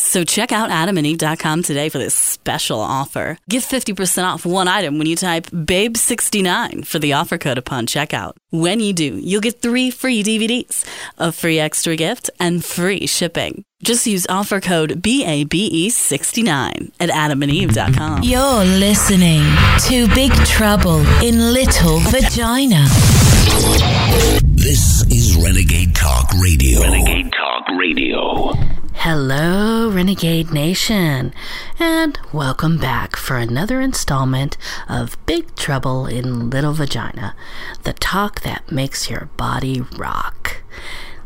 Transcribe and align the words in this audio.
So 0.00 0.24
check 0.24 0.50
out 0.50 0.70
adamandeve.com 0.70 1.62
today 1.62 1.90
for 1.90 1.98
this 1.98 2.14
special 2.14 2.80
offer. 2.80 3.36
Get 3.50 3.62
50% 3.62 4.24
off 4.24 4.46
one 4.46 4.66
item 4.66 4.96
when 4.96 5.06
you 5.06 5.14
type 5.14 5.46
BABE69 5.48 6.86
for 6.86 6.98
the 6.98 7.12
offer 7.12 7.36
code 7.36 7.58
upon 7.58 7.86
checkout. 7.86 8.32
When 8.48 8.80
you 8.80 8.94
do, 8.94 9.18
you'll 9.18 9.42
get 9.42 9.60
three 9.60 9.90
free 9.90 10.22
DVDs, 10.22 10.86
a 11.18 11.30
free 11.30 11.58
extra 11.58 11.96
gift, 11.96 12.30
and 12.40 12.64
free 12.64 13.06
shipping. 13.06 13.62
Just 13.82 14.06
use 14.06 14.26
offer 14.28 14.58
code 14.58 15.02
BABE69 15.02 16.92
at 16.98 17.10
adamandeve.com. 17.10 18.22
You're 18.22 18.64
listening 18.64 19.42
to 19.88 20.08
Big 20.14 20.32
Trouble 20.46 21.00
in 21.22 21.52
Little 21.52 21.98
Vagina. 22.00 22.86
This 24.42 25.04
is 25.10 25.36
Renegade 25.36 25.94
Talk 25.94 26.32
Radio. 26.42 26.80
Renegade 26.80 27.30
Talk 27.32 27.68
Radio. 27.78 28.52
Hello, 29.04 29.90
Renegade 29.90 30.52
Nation, 30.52 31.32
and 31.78 32.18
welcome 32.34 32.76
back 32.76 33.16
for 33.16 33.38
another 33.38 33.80
installment 33.80 34.58
of 34.90 35.16
Big 35.24 35.56
Trouble 35.56 36.04
in 36.04 36.50
Little 36.50 36.74
Vagina, 36.74 37.34
the 37.84 37.94
talk 37.94 38.42
that 38.42 38.70
makes 38.70 39.08
your 39.08 39.30
body 39.38 39.80
rock. 39.96 40.62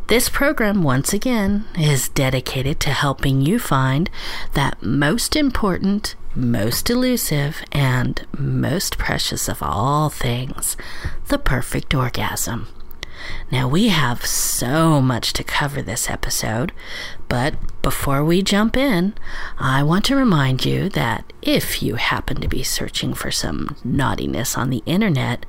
This 0.07 0.29
program, 0.29 0.85
once 0.85 1.13
again, 1.13 1.65
is 1.77 2.09
dedicated 2.11 2.79
to 2.79 2.91
helping 2.91 3.41
you 3.41 3.59
find 3.59 4.09
that 4.53 4.81
most 4.81 5.35
important, 5.35 6.15
most 6.37 6.89
elusive, 6.89 7.65
and 7.73 8.25
most 8.39 8.99
precious 8.99 9.49
of 9.49 9.61
all 9.65 10.11
things 10.11 10.77
the 11.27 11.39
perfect 11.39 11.93
orgasm. 11.93 12.69
Now, 13.51 13.69
we 13.69 13.89
have 13.89 14.27
so 14.27 15.01
much 15.01 15.33
to 15.35 15.45
cover 15.45 15.81
this 15.83 16.11
episode, 16.11 16.73
but 17.29 17.55
before 17.83 18.25
we 18.25 18.43
jump 18.43 18.77
in, 18.77 19.15
I 19.59 19.83
want 19.83 20.05
to 20.07 20.17
remind 20.17 20.65
you 20.65 20.89
that 20.91 21.33
if 21.43 21.83
you 21.83 21.97
happen 21.97 22.41
to 22.41 22.49
be 22.49 22.63
searching 22.63 23.15
for 23.15 23.31
some 23.31 23.77
naughtiness 23.85 24.57
on 24.57 24.71
the 24.71 24.83
internet, 24.87 25.45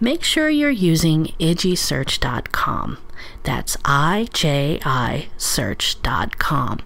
make 0.00 0.22
sure 0.22 0.50
you're 0.50 0.70
using 0.70 1.26
ijisearch.com. 1.40 2.98
That's 3.42 3.76
I 3.84 4.28
J 4.32 4.80
I 4.84 5.28
search.com. 5.36 6.80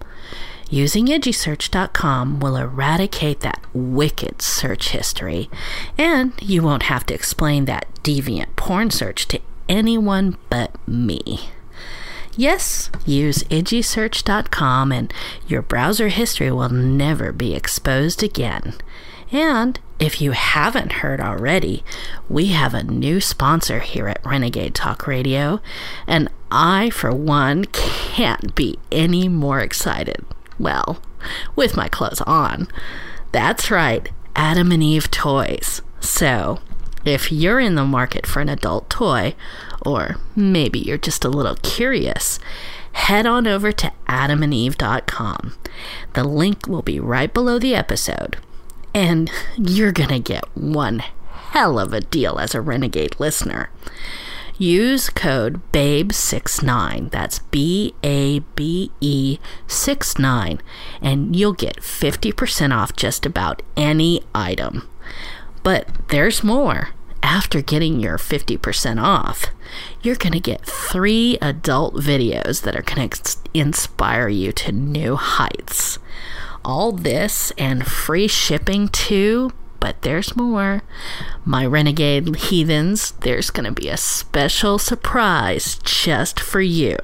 Using 0.69 1.05
ijisearch.com 1.07 2.39
will 2.39 2.57
eradicate 2.57 3.41
that 3.41 3.61
wicked 3.73 4.41
search 4.41 4.89
history, 4.89 5.49
and 5.97 6.33
you 6.41 6.63
won't 6.63 6.83
have 6.83 7.05
to 7.07 7.13
explain 7.13 7.65
that 7.65 7.87
deviant 8.03 8.55
porn 8.55 8.89
search 8.89 9.27
to 9.27 9.39
anyone 9.69 10.37
but 10.49 10.75
me. 10.87 11.49
Yes, 12.37 12.89
use 13.05 13.43
ijisearch.com 13.43 14.91
and 14.91 15.13
your 15.47 15.61
browser 15.61 16.09
history 16.09 16.51
will 16.51 16.69
never 16.69 17.31
be 17.31 17.55
exposed 17.55 18.23
again. 18.23 18.75
And 19.31 19.79
if 19.99 20.21
you 20.21 20.31
haven't 20.31 20.93
heard 20.93 21.21
already, 21.21 21.83
we 22.27 22.47
have 22.47 22.73
a 22.73 22.83
new 22.83 23.21
sponsor 23.21 23.79
here 23.79 24.07
at 24.09 24.25
Renegade 24.25 24.75
Talk 24.75 25.07
Radio, 25.07 25.61
and 26.05 26.29
I, 26.51 26.89
for 26.89 27.13
one, 27.13 27.65
can't 27.65 28.53
be 28.55 28.77
any 28.91 29.29
more 29.29 29.61
excited. 29.61 30.25
Well, 30.59 31.01
with 31.55 31.77
my 31.77 31.87
clothes 31.87 32.21
on. 32.21 32.67
That's 33.31 33.71
right, 33.71 34.09
Adam 34.35 34.71
and 34.71 34.83
Eve 34.83 35.09
Toys. 35.09 35.81
So, 36.01 36.59
if 37.05 37.31
you're 37.31 37.59
in 37.59 37.75
the 37.75 37.85
market 37.85 38.25
for 38.25 38.41
an 38.41 38.49
adult 38.49 38.89
toy, 38.89 39.35
or 39.85 40.17
maybe 40.35 40.79
you're 40.79 40.97
just 40.97 41.23
a 41.23 41.29
little 41.29 41.55
curious, 41.55 42.39
head 42.93 43.25
on 43.25 43.47
over 43.47 43.71
to 43.71 43.91
adamandeve.com. 44.07 45.55
The 46.13 46.23
link 46.23 46.67
will 46.67 46.81
be 46.81 46.99
right 46.99 47.33
below 47.33 47.59
the 47.59 47.75
episode. 47.75 48.37
And 48.93 49.29
you're 49.57 49.91
going 49.91 50.09
to 50.09 50.19
get 50.19 50.45
one 50.55 50.99
hell 50.99 51.77
of 51.77 51.93
a 51.93 52.01
deal 52.01 52.39
as 52.39 52.55
a 52.55 52.61
Renegade 52.61 53.19
listener. 53.19 53.69
Use 54.57 55.09
code 55.09 55.61
BABE69, 55.73 57.11
that's 57.11 57.39
B 57.39 57.93
A 58.03 58.39
B 58.39 58.89
E 59.01 59.37
69, 59.67 60.61
and 61.01 61.35
you'll 61.35 61.51
get 61.51 61.81
50% 61.81 62.73
off 62.73 62.95
just 62.95 63.25
about 63.25 63.61
any 63.75 64.23
item. 64.33 64.87
But 65.61 65.89
there's 66.07 66.41
more. 66.41 66.91
After 67.25 67.63
getting 67.63 67.99
your 67.99 68.19
50% 68.19 69.01
off, 69.01 69.47
you're 70.03 70.15
going 70.15 70.33
to 70.33 70.39
get 70.39 70.63
three 70.63 71.39
adult 71.41 71.95
videos 71.95 72.61
that 72.61 72.75
are 72.75 72.83
going 72.83 73.09
to 73.09 73.37
inspire 73.51 74.27
you 74.27 74.51
to 74.51 74.71
new 74.71 75.15
heights. 75.15 75.97
All 76.63 76.91
this 76.91 77.51
and 77.57 77.83
free 77.83 78.27
shipping 78.27 78.89
too, 78.89 79.53
but 79.79 80.03
there's 80.03 80.35
more. 80.35 80.83
My 81.43 81.65
renegade 81.65 82.35
heathens, 82.35 83.13
there's 83.21 83.49
going 83.49 83.65
to 83.65 83.81
be 83.81 83.89
a 83.89 83.97
special 83.97 84.77
surprise 84.77 85.79
just 85.83 86.39
for 86.39 86.61
you. 86.61 86.95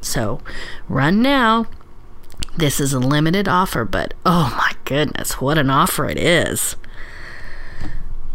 So 0.00 0.40
run 0.88 1.22
now. 1.22 1.66
This 2.56 2.80
is 2.80 2.92
a 2.92 2.98
limited 2.98 3.46
offer, 3.46 3.84
but 3.84 4.14
oh 4.26 4.52
my 4.58 4.72
goodness, 4.84 5.40
what 5.40 5.58
an 5.58 5.70
offer 5.70 6.08
it 6.08 6.18
is! 6.18 6.74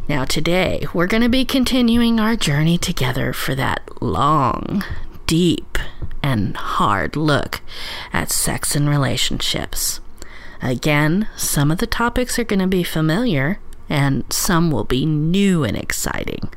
Now, 0.10 0.26
today, 0.26 0.88
we're 0.92 1.06
going 1.06 1.22
to 1.22 1.30
be 1.30 1.46
continuing 1.46 2.20
our 2.20 2.36
journey 2.36 2.80
together 2.80 3.32
for 3.32 3.54
that 3.54 4.02
long, 4.02 4.84
deep, 5.28 5.78
and 6.24 6.58
hard 6.58 7.16
look 7.16 7.62
at 8.12 8.32
sex 8.32 8.76
and 8.76 8.90
relationships. 8.90 10.00
Again, 10.64 11.28
some 11.36 11.70
of 11.70 11.78
the 11.78 11.86
topics 11.86 12.40
are 12.40 12.44
going 12.44 12.60
to 12.60 12.66
be 12.66 12.82
familiar, 12.82 13.60
and 13.88 14.26
some 14.34 14.72
will 14.72 14.84
be 14.84 15.06
new 15.06 15.64
and 15.64 15.78
exciting. 15.78 16.50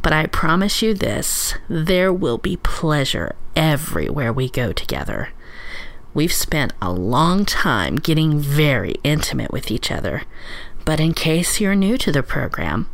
But 0.00 0.14
I 0.14 0.24
promise 0.24 0.80
you 0.80 0.94
this 0.94 1.54
there 1.68 2.10
will 2.10 2.38
be 2.38 2.56
pleasure 2.56 3.34
everywhere 3.54 4.32
we 4.32 4.48
go 4.48 4.72
together. 4.72 5.28
We've 6.14 6.32
spent 6.32 6.72
a 6.80 6.90
long 6.90 7.44
time 7.44 7.96
getting 7.96 8.40
very 8.40 8.94
intimate 9.04 9.52
with 9.52 9.70
each 9.70 9.92
other, 9.92 10.22
but 10.86 11.00
in 11.00 11.12
case 11.12 11.60
you're 11.60 11.74
new 11.74 11.98
to 11.98 12.12
the 12.12 12.22
program, 12.22 12.88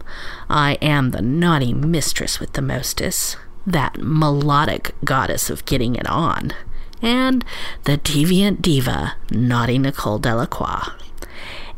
I 0.49 0.79
am 0.81 1.11
the 1.11 1.21
naughty 1.21 1.75
mistress 1.75 2.41
with 2.41 2.55
the 2.55 2.63
mostess, 2.63 3.37
that 3.67 3.99
melodic 3.99 4.95
goddess 5.05 5.51
of 5.51 5.67
getting 5.67 5.95
it 5.95 6.09
on, 6.09 6.53
and 7.03 7.45
the 7.85 7.99
deviant 7.99 8.63
diva, 8.63 9.17
naughty 9.31 9.79
Nicole 9.79 10.19
Delacroix. 10.19 10.89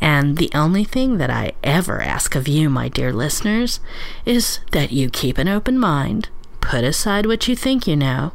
And 0.00 0.36
the 0.36 0.50
only 0.54 0.84
thing 0.84 1.18
that 1.18 1.30
I 1.30 1.52
ever 1.64 2.00
ask 2.00 2.36
of 2.36 2.46
you, 2.46 2.70
my 2.70 2.88
dear 2.88 3.12
listeners, 3.12 3.80
is 4.24 4.60
that 4.70 4.92
you 4.92 5.10
keep 5.10 5.36
an 5.36 5.48
open 5.48 5.78
mind, 5.78 6.28
put 6.60 6.84
aside 6.84 7.26
what 7.26 7.48
you 7.48 7.56
think 7.56 7.88
you 7.88 7.96
know, 7.96 8.32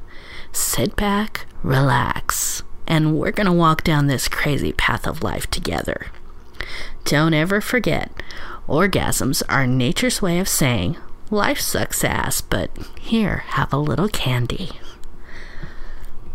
sit 0.52 0.98
back, 0.98 1.46
relax, 1.64 2.62
and 2.88 3.18
we're 3.18 3.32
going 3.32 3.46
to 3.48 3.54
walk 3.54 3.86
down 3.86 4.08
this 4.08 4.28
crazy 4.28 4.74
path 4.74 5.08
of 5.08 5.24
life 5.24 5.48
together. 5.50 6.08
Don't 7.10 7.34
ever 7.34 7.60
forget, 7.60 8.12
orgasms 8.68 9.42
are 9.50 9.66
nature's 9.66 10.22
way 10.22 10.38
of 10.38 10.48
saying, 10.48 10.96
life 11.32 11.60
sucks 11.60 12.04
ass, 12.04 12.40
but 12.40 12.70
here, 13.00 13.38
have 13.48 13.74
a 13.74 13.78
little 13.78 14.10
candy. 14.10 14.74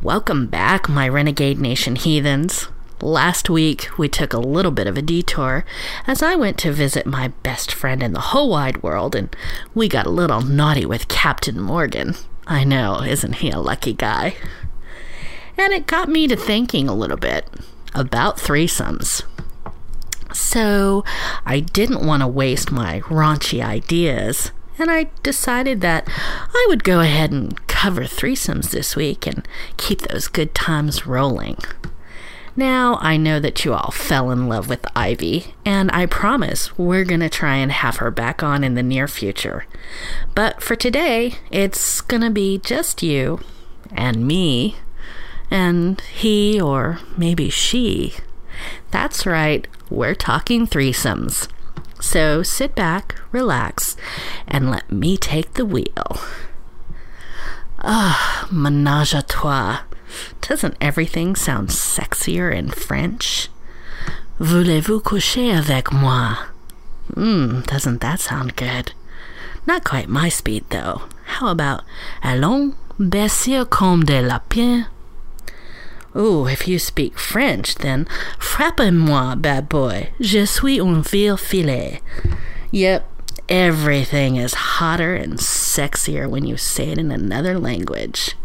Welcome 0.03 0.49
back, 0.49 0.88
my 0.88 1.09
Renegade 1.09 1.61
Nation 1.61 1.94
heathens. 1.94 2.67
Last 3.00 3.49
week, 3.49 3.87
we 3.97 4.09
took 4.09 4.32
a 4.32 4.41
little 4.41 4.73
bit 4.73 4.88
of 4.88 4.99
a 4.99 5.03
detour 5.03 5.65
as 6.09 6.25
I 6.25 6.35
went 6.35 6.59
to 6.59 6.73
visit 6.73 7.06
my 7.06 7.29
best 7.44 7.71
friend 7.71 8.03
in 8.03 8.12
the 8.12 8.19
whole 8.19 8.50
wide 8.50 8.82
world, 8.82 9.15
and 9.15 9.29
we 9.76 9.87
got 9.88 10.06
a 10.06 10.11
little 10.11 10.41
naughty 10.41 10.85
with 10.85 11.06
Captain 11.06 11.61
Morgan. 11.61 12.17
I 12.49 12.65
know, 12.65 13.00
isn't 13.00 13.37
he 13.37 13.50
a 13.50 13.61
lucky 13.61 13.93
guy? 13.93 14.35
And 15.56 15.73
it 15.73 15.87
got 15.87 16.09
me 16.09 16.26
to 16.26 16.35
thinking 16.35 16.88
a 16.88 16.97
little 16.97 17.17
bit 17.17 17.49
about 17.94 18.38
threesomes. 18.38 19.23
So 20.34 21.04
I 21.46 21.60
didn't 21.60 22.06
want 22.06 22.22
to 22.22 22.28
waste 22.28 22.70
my 22.70 23.00
raunchy 23.00 23.64
ideas, 23.64 24.50
and 24.78 24.90
I 24.90 25.08
decided 25.22 25.81
that 25.81 26.08
I 26.08 26.66
would 26.69 26.84
go 26.84 27.00
ahead 27.00 27.31
and 27.31 27.64
cover 27.66 28.02
threesomes 28.02 28.70
this 28.70 28.96
week 28.96 29.26
and 29.26 29.46
keep 29.76 30.02
those 30.02 30.28
good 30.28 30.54
times 30.54 31.06
rolling. 31.06 31.58
Now, 32.56 32.98
I 33.00 33.16
know 33.16 33.40
that 33.40 33.64
you 33.64 33.75
all 33.75 33.90
fell 33.90 34.31
in 34.31 34.48
love 34.48 34.69
with 34.69 34.86
Ivy, 34.94 35.54
and 35.64 35.90
I 35.92 36.06
promise 36.06 36.78
we're 36.78 37.04
going 37.04 37.20
to 37.20 37.28
try 37.28 37.56
and 37.56 37.72
have 37.72 37.96
her 37.96 38.12
back 38.12 38.44
on 38.44 38.62
in 38.62 38.75
the 38.75 38.82
near 38.82 39.08
future. 39.08 39.66
But 40.37 40.62
for 40.62 40.76
today, 40.76 41.34
it's 41.50 42.00
going 42.00 42.22
to 42.22 42.30
be 42.30 42.58
just 42.58 43.02
you 43.02 43.40
and 43.92 44.26
me 44.26 44.76
and 45.50 46.00
he 46.00 46.60
or 46.60 47.00
maybe 47.16 47.50
she. 47.50 48.14
That's 48.94 49.26
right, 49.26 49.67
we're 49.91 50.14
talking 50.14 50.69
threesomes. 50.69 51.49
So 52.00 52.44
sit 52.44 52.76
back, 52.76 53.17
relax, 53.32 53.96
and 54.46 54.70
let 54.70 54.93
me 54.93 55.17
take 55.17 55.55
the 55.55 55.67
wheel. 55.67 56.20
Ah, 57.82 58.46
menage 58.52 59.12
a 59.12 59.23
trois. 59.23 59.81
Doesn't 60.43 60.76
everything 60.81 61.35
sound 61.35 61.70
sexier 61.70 62.55
in 62.55 62.70
French? 62.70 63.49
Voulez-vous 64.38 65.02
coucher 65.02 65.50
avec 65.50 65.93
moi? 65.93 66.37
Hmm, 67.14 67.62
doesn't 67.62 68.00
that 68.00 68.20
sound 68.20 68.55
good? 68.55 68.93
Not 69.67 69.82
quite 69.82 70.08
my 70.08 70.29
speed, 70.29 70.67
though. 70.70 71.02
How 71.25 71.49
about 71.49 71.82
Allons, 72.23 72.76
baiser 73.00 73.69
comme 73.69 74.05
des 74.05 74.23
lapins? 74.23 74.87
Ooh, 76.16 76.46
if 76.46 76.69
you 76.69 76.78
speak 76.78 77.19
French, 77.19 77.75
then 77.76 78.06
frappez-moi, 78.38 79.34
bad 79.37 79.69
boy. 79.69 80.11
Je 80.20 80.46
suis 80.46 80.78
un 80.78 81.02
vil 81.02 81.37
filet. 81.37 82.00
Yep, 82.70 83.08
everything 83.49 84.37
is 84.37 84.55
hotter 84.55 85.14
and 85.14 85.38
sexier 85.38 86.28
when 86.28 86.44
you 86.44 86.56
say 86.56 86.90
it 86.90 86.99
in 86.99 87.11
another 87.11 87.58
language. 87.58 88.37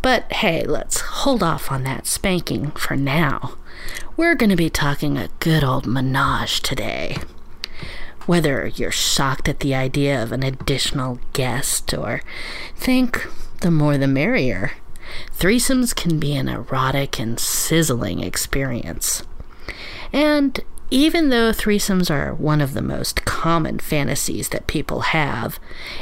But 0.00 0.30
hey, 0.32 0.64
let's 0.64 1.00
hold 1.00 1.42
off 1.42 1.70
on 1.70 1.84
that 1.84 2.06
spanking 2.06 2.70
for 2.72 2.96
now. 2.96 3.56
We're 4.16 4.34
going 4.34 4.50
to 4.50 4.56
be 4.56 4.70
talking 4.70 5.16
a 5.16 5.28
good 5.40 5.64
old 5.64 5.86
menage 5.86 6.60
today. 6.60 7.16
Whether 8.26 8.66
you're 8.66 8.90
shocked 8.90 9.48
at 9.48 9.60
the 9.60 9.74
idea 9.74 10.22
of 10.22 10.32
an 10.32 10.42
additional 10.42 11.18
guest 11.34 11.92
or 11.92 12.22
think 12.76 13.26
the 13.60 13.70
more 13.70 13.98
the 13.98 14.06
merrier, 14.06 14.72
threesomes 15.38 15.94
can 15.94 16.18
be 16.18 16.34
an 16.34 16.48
erotic 16.48 17.18
and 17.18 17.38
sizzling 17.38 18.20
experience. 18.20 19.22
And 20.12 20.60
even 20.90 21.30
though 21.30 21.50
threesomes 21.50 22.10
are 22.10 22.34
one 22.34 22.60
of 22.60 22.72
the 22.74 22.82
most 22.82 23.24
common 23.24 23.78
fantasies 23.78 24.50
that 24.50 24.66
people 24.66 25.00
have, 25.00 25.58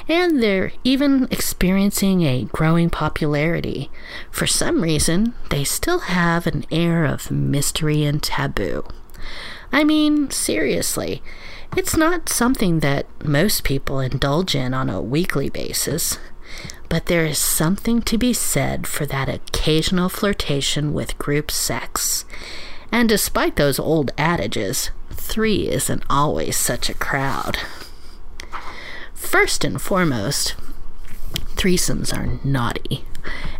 and 0.08 0.42
they're 0.42 0.72
even 0.84 1.28
experiencing 1.30 2.22
a 2.22 2.44
growing 2.52 2.90
popularity, 2.90 3.90
for 4.30 4.46
some 4.46 4.82
reason 4.82 5.34
they 5.50 5.64
still 5.64 6.00
have 6.00 6.46
an 6.46 6.64
air 6.70 7.04
of 7.04 7.30
mystery 7.30 8.04
and 8.04 8.22
taboo. 8.22 8.84
I 9.72 9.84
mean, 9.84 10.30
seriously, 10.30 11.22
it's 11.74 11.96
not 11.96 12.28
something 12.28 12.80
that 12.80 13.06
most 13.24 13.64
people 13.64 13.98
indulge 14.00 14.54
in 14.54 14.74
on 14.74 14.90
a 14.90 15.00
weekly 15.00 15.48
basis. 15.48 16.18
But 16.92 17.06
there 17.06 17.24
is 17.24 17.38
something 17.38 18.02
to 18.02 18.18
be 18.18 18.34
said 18.34 18.86
for 18.86 19.06
that 19.06 19.26
occasional 19.26 20.10
flirtation 20.10 20.92
with 20.92 21.16
group 21.16 21.50
sex 21.50 22.26
and 22.92 23.08
despite 23.08 23.56
those 23.56 23.78
old 23.78 24.10
adages, 24.18 24.90
three 25.10 25.70
isn't 25.70 26.04
always 26.10 26.54
such 26.54 26.90
a 26.90 26.94
crowd. 26.94 27.56
First 29.14 29.64
and 29.64 29.80
foremost, 29.80 30.54
threesomes 31.56 32.14
are 32.14 32.38
naughty. 32.46 33.06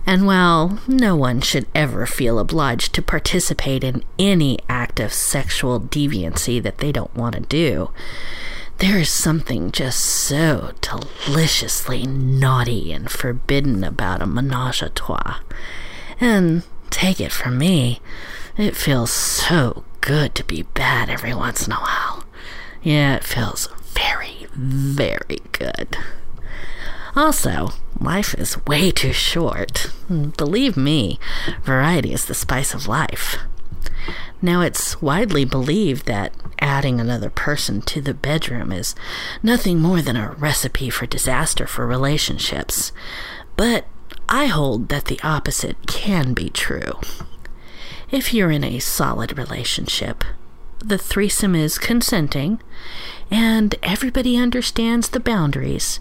And 0.05 0.27
while 0.27 0.81
no 0.87 1.17
one 1.17 1.41
should 1.41 1.67
ever 1.75 2.05
feel 2.05 2.39
obliged 2.39 2.93
to 2.95 3.03
participate 3.03 3.83
in 3.83 4.05
any 4.19 4.59
act 4.69 5.01
of 5.01 5.15
sexual 5.15 5.81
deviancy 5.81 6.63
that 6.63 6.79
they 6.79 6.93
don't 6.93 7.15
want 7.15 7.35
to 7.37 7.41
do, 7.41 7.91
there 8.79 8.99
is 8.99 9.11
something 9.11 9.71
just 9.71 10.01
so 10.01 10.73
deliciously 10.81 12.05
naughty 12.05 12.93
and 12.93 13.11
forbidden 13.11 13.85
about 13.85 14.23
a 14.23 14.27
menage 14.27 14.83
a 14.83 14.89
trois. 14.89 15.39
And 16.21 16.63
take 16.91 17.21
it 17.21 17.33
from 17.33 17.59
me, 17.59 18.01
it 18.57 18.77
feels 18.77 19.11
so 19.13 19.85
good 20.01 20.35
to 20.35 20.45
be 20.45 20.63
bad 20.63 21.09
every 21.09 21.35
once 21.35 21.67
in 21.67 21.73
a 21.73 21.77
while. 21.77 22.25
Yeah, 22.83 23.17
it 23.17 23.25
feels 23.25 23.69
very, 23.93 24.47
very 24.53 25.39
good. 25.53 25.97
Also, 27.15 27.71
life 28.01 28.35
is 28.35 28.65
way 28.67 28.91
too 28.91 29.13
short. 29.13 29.93
Believe 30.09 30.77
me, 30.77 31.19
variety 31.63 32.13
is 32.13 32.25
the 32.25 32.35
spice 32.35 32.75
of 32.75 32.89
life. 32.89 33.37
Now, 34.41 34.61
it's 34.63 35.01
widely 35.01 35.45
believed 35.45 36.07
that 36.07 36.33
adding 36.63 37.01
another 37.01 37.29
person 37.29 37.83
to 37.83 38.01
the 38.01 38.15
bedroom 38.15 38.73
is 38.73 38.95
nothing 39.43 39.81
more 39.81 40.01
than 40.01 40.17
a 40.17 40.31
recipe 40.31 40.89
for 40.89 41.05
disaster 41.05 41.67
for 41.67 41.87
relationships. 41.87 42.93
But 43.57 43.85
I 44.29 44.47
hold 44.47 44.89
that 44.89 45.07
the 45.07 45.21
opposite 45.23 45.87
can 45.87 46.33
be 46.33 46.49
true. 46.49 47.01
If 48.11 48.33
you're 48.33 48.53
in 48.53 48.65
a 48.65 48.79
solid 48.79 49.37
relationship, 49.37 50.25
the 50.79 50.99
threesome 50.99 51.55
is 51.55 51.79
consenting, 51.79 52.61
and 53.31 53.75
everybody 53.83 54.37
understands 54.37 55.09
the 55.09 55.21
boundaries. 55.21 56.01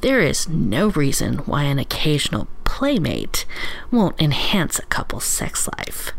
There 0.00 0.20
is 0.20 0.48
no 0.48 0.88
reason 0.88 1.38
why 1.38 1.64
an 1.64 1.78
occasional 1.78 2.48
playmate 2.64 3.44
won't 3.90 4.20
enhance 4.20 4.78
a 4.78 4.86
couple's 4.86 5.24
sex 5.24 5.68
life. 5.76 6.12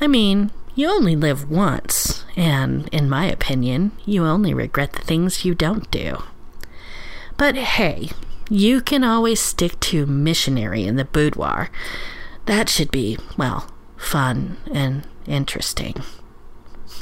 I 0.00 0.06
mean, 0.06 0.52
you 0.78 0.88
only 0.88 1.16
live 1.16 1.50
once, 1.50 2.24
and 2.36 2.88
in 2.92 3.10
my 3.10 3.26
opinion, 3.26 3.90
you 4.06 4.24
only 4.24 4.54
regret 4.54 4.92
the 4.92 5.02
things 5.02 5.44
you 5.44 5.52
don't 5.52 5.90
do. 5.90 6.22
But 7.36 7.56
hey, 7.56 8.10
you 8.48 8.80
can 8.80 9.02
always 9.02 9.40
stick 9.40 9.80
to 9.80 10.06
missionary 10.06 10.84
in 10.84 10.94
the 10.94 11.04
boudoir. 11.04 11.68
That 12.46 12.68
should 12.68 12.92
be, 12.92 13.18
well, 13.36 13.68
fun 13.96 14.58
and 14.72 15.04
interesting. 15.26 15.96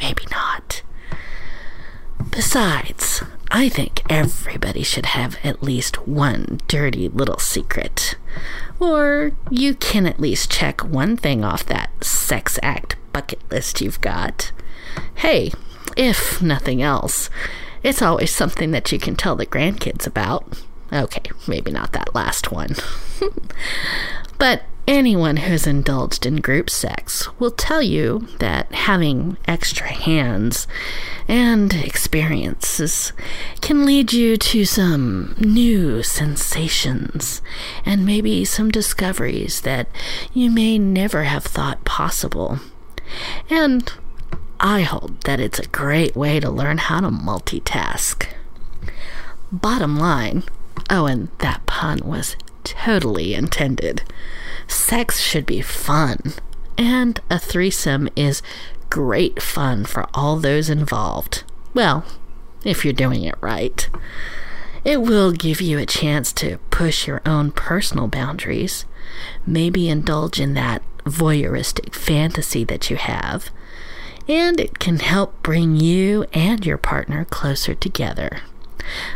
Maybe 0.01 0.25
not. 0.31 0.81
Besides, 2.31 3.25
I 3.51 3.69
think 3.69 4.11
everybody 4.11 4.85
should 4.85 5.07
have 5.07 5.37
at 5.45 5.63
least 5.63 6.09
one 6.09 6.61
dirty 6.67 7.11
little 7.11 7.39
secret. 7.39 8.15
Or 8.81 9.33
you 9.51 9.75
can 9.75 10.07
at 10.07 10.19
least 10.19 10.51
check 10.51 10.83
one 10.83 11.19
thing 11.19 11.45
off 11.45 11.67
that 11.67 11.91
sex 12.03 12.59
act 12.63 12.97
bucket 13.17 13.41
list 13.51 13.81
you've 13.81 14.03
got. 14.03 14.53
Hey, 15.15 15.51
if 15.97 16.43
nothing 16.43 16.83
else, 16.83 17.31
it's 17.83 18.03
always 18.03 18.31
something 18.31 18.73
that 18.73 18.93
you 18.93 18.99
can 18.99 19.17
tell 19.17 19.35
the 19.35 19.47
grandkids 19.47 20.07
about. 20.07 20.63
Okay, 20.93 21.31
maybe 21.49 21.71
not 21.71 21.93
that 21.93 22.15
last 22.15 22.53
one. 22.53 22.77
but 24.39 24.65
Anyone 24.89 25.39
who's 25.39 25.67
indulged 25.67 26.27
in 26.27 26.37
group 26.37 26.71
sex 26.71 27.29
will 27.41 27.51
tell 27.51 27.83
you 27.83 28.29
that 28.39 28.73
having 28.73 29.37
extra 29.49 29.89
hands 29.89 30.69
and 31.27 31.75
experiences 31.75 33.13
can 33.61 33.85
lead 33.85 34.13
you 34.13 34.37
to 34.37 34.65
some 34.65 35.35
new 35.41 36.05
sensations 36.05 37.43
and 37.85 38.07
maybe 38.07 38.45
some 38.45 38.71
discoveries 38.71 39.63
that 39.63 39.89
you 40.33 40.53
may 40.53 40.79
never 40.79 41.25
have 41.25 41.43
thought 41.43 41.85
possible. 41.85 42.61
And 43.49 43.93
I 44.61 44.83
hold 44.83 45.23
that 45.23 45.41
it's 45.41 45.59
a 45.59 45.69
great 45.69 46.17
way 46.17 46.41
to 46.41 46.51
learn 46.51 46.79
how 46.79 47.01
to 47.01 47.09
multitask. 47.09 48.27
Bottom 49.53 49.99
line, 49.99 50.45
oh, 50.91 51.07
and 51.07 51.29
that 51.39 51.67
pun 51.67 52.01
was 52.05 52.37
totally 52.65 53.35
intended. 53.35 54.03
Sex 54.67 55.21
should 55.21 55.47
be 55.47 55.61
fun, 55.61 56.35
and 56.77 57.21
a 57.31 57.39
threesome 57.39 58.09
is 58.17 58.43
great 58.91 59.43
fun 59.43 59.85
for 59.85 60.07
all 60.15 60.37
those 60.37 60.69
involved. 60.69 61.45
Well, 61.75 62.05
if 62.65 62.85
you're 62.85 62.93
doing 62.93 63.23
it 63.23 63.37
right. 63.41 63.89
It 64.85 65.03
will 65.03 65.33
give 65.33 65.61
you 65.61 65.79
a 65.79 65.87
chance 65.87 66.33
to 66.35 66.59
push 66.71 67.07
your 67.07 67.21
own 67.27 67.51
personal 67.51 68.07
boundaries, 68.07 68.85
maybe 69.47 69.89
indulge 69.89 70.41
in 70.41 70.55
that 70.55 70.83
voyeuristic 71.07 71.95
fantasy 71.95 72.65
that 72.65 72.91
you 72.91 72.97
have, 72.97 73.51
and 74.29 74.61
it 74.61 74.79
can 74.79 74.99
help 74.99 75.43
bring 75.43 75.77
you 75.77 76.25
and 76.33 76.67
your 76.67 76.79
partner 76.79 77.25
closer 77.25 77.75
together. 77.75 78.41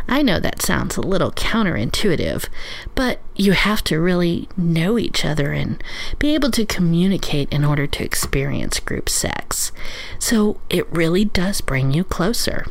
I 0.07 0.21
know 0.21 0.39
that 0.39 0.61
sounds 0.61 0.97
a 0.97 1.01
little 1.01 1.31
counterintuitive, 1.31 2.47
but 2.95 3.21
you 3.35 3.53
have 3.53 3.83
to 3.85 3.99
really 3.99 4.49
know 4.57 4.97
each 4.97 5.23
other 5.23 5.51
and 5.53 5.81
be 6.19 6.33
able 6.33 6.51
to 6.51 6.65
communicate 6.65 7.51
in 7.51 7.63
order 7.63 7.87
to 7.87 8.03
experience 8.03 8.79
group 8.79 9.07
sex. 9.07 9.71
So 10.19 10.59
it 10.69 10.91
really 10.91 11.25
does 11.25 11.61
bring 11.61 11.93
you 11.93 12.03
closer. 12.03 12.65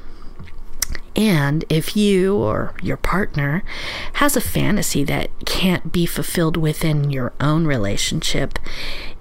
And 1.16 1.64
if 1.68 1.96
you 1.96 2.36
or 2.36 2.74
your 2.82 2.96
partner 2.96 3.62
has 4.14 4.36
a 4.36 4.40
fantasy 4.40 5.04
that 5.04 5.30
can't 5.44 5.92
be 5.92 6.06
fulfilled 6.06 6.56
within 6.56 7.10
your 7.10 7.32
own 7.40 7.66
relationship, 7.66 8.58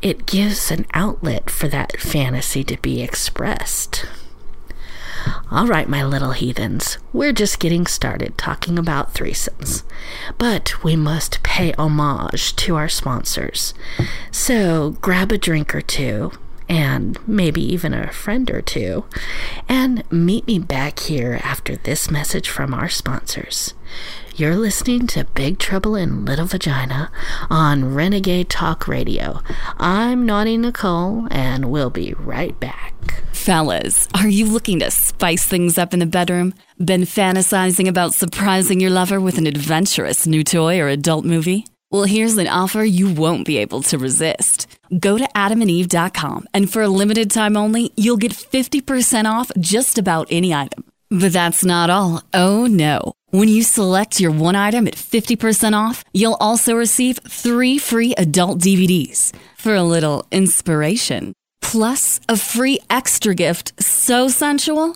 it 0.02 0.26
gives 0.26 0.72
an 0.72 0.86
outlet 0.94 1.50
for 1.50 1.68
that 1.68 2.00
fantasy 2.00 2.64
to 2.64 2.78
be 2.78 3.02
expressed. 3.02 4.06
All 5.52 5.68
right, 5.68 5.90
my 5.90 6.04
little 6.04 6.32
heathens, 6.32 6.98
we're 7.12 7.34
just 7.34 7.60
getting 7.60 7.86
started 7.86 8.38
talking 8.38 8.80
about 8.80 9.14
threesomes. 9.14 9.84
But 10.38 10.84
we 10.84 10.96
must 10.96 11.44
pay 11.44 11.74
homage 11.74 12.56
to 12.58 12.76
our 12.76 12.88
sponsors. 12.88 13.74
So 14.32 14.92
grab 15.02 15.32
a 15.32 15.38
drink 15.38 15.76
or 15.76 15.82
two, 15.82 16.32
and 16.70 17.18
maybe 17.28 17.62
even 17.62 17.94
a 17.94 18.12
friend 18.14 18.50
or 18.52 18.62
two, 18.62 19.04
and 19.68 20.10
meet 20.12 20.46
me 20.46 20.60
back 20.60 21.00
here 21.00 21.40
after 21.44 21.76
this 21.76 22.12
message 22.12 22.48
from 22.48 22.74
our 22.74 22.88
sponsors. 22.88 23.74
You're 24.36 24.56
listening 24.56 25.08
to 25.08 25.26
Big 25.26 25.58
Trouble 25.58 25.96
in 25.96 26.24
Little 26.24 26.46
Vagina 26.46 27.12
on 27.50 27.94
Renegade 27.94 28.50
Talk 28.50 28.88
Radio. 28.88 29.42
I'm 29.78 30.26
Naughty 30.26 30.56
Nicole, 30.56 31.28
and 31.32 31.70
we'll 31.70 31.90
be 31.90 32.14
right 32.14 32.58
back. 32.58 33.24
Fellas, 33.34 34.08
are 34.14 34.30
you 34.30 34.46
looking 34.46 34.80
to 34.80 34.92
spice 34.92 35.46
things 35.46 35.78
up 35.78 35.94
in 35.94 36.00
the 36.00 36.06
bedroom? 36.06 36.54
Been 36.78 37.02
fantasizing 37.02 37.88
about 37.88 38.14
surprising 38.14 38.80
your 38.80 38.92
lover 38.92 39.20
with 39.20 39.38
an 39.38 39.48
adventurous 39.48 40.28
new 40.28 40.44
toy 40.44 40.80
or 40.80 40.88
adult 40.88 41.26
movie? 41.26 41.66
Well, 41.92 42.04
here's 42.04 42.38
an 42.38 42.48
offer 42.48 42.84
you 42.84 43.12
won't 43.12 43.48
be 43.48 43.58
able 43.58 43.82
to 43.84 43.98
resist. 43.98 44.68
Go 45.00 45.18
to 45.18 45.28
adamandeve.com, 45.36 46.48
and 46.54 46.72
for 46.72 46.84
a 46.84 46.88
limited 46.88 47.32
time 47.32 47.58
only, 47.58 47.92
you'll 47.98 48.18
get 48.18 48.32
50% 48.32 49.26
off 49.26 49.52
just 49.60 49.98
about 49.98 50.28
any 50.30 50.54
item. 50.54 50.86
But 51.10 51.34
that's 51.34 51.66
not 51.66 51.90
all. 51.90 52.22
Oh 52.32 52.68
no. 52.68 53.14
When 53.32 53.48
you 53.48 53.64
select 53.64 54.20
your 54.20 54.30
one 54.30 54.56
item 54.56 54.88
at 54.88 54.94
50% 54.96 55.74
off, 55.74 56.04
you'll 56.14 56.38
also 56.40 56.76
receive 56.76 57.18
three 57.28 57.80
free 57.80 58.14
adult 58.16 58.60
DVDs 58.60 59.34
for 59.58 59.74
a 59.74 59.82
little 59.82 60.28
inspiration. 60.32 61.34
Plus, 61.62 62.20
a 62.30 62.38
free 62.38 62.80
extra 62.92 63.34
gift 63.34 63.74
so 63.82 64.28
sensual, 64.28 64.96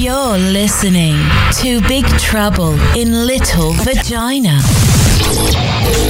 You're 0.00 0.38
listening 0.38 1.14
to 1.60 1.86
Big 1.86 2.06
Trouble 2.18 2.72
in 2.96 3.26
Little 3.26 3.74
Vagina. 3.74 4.58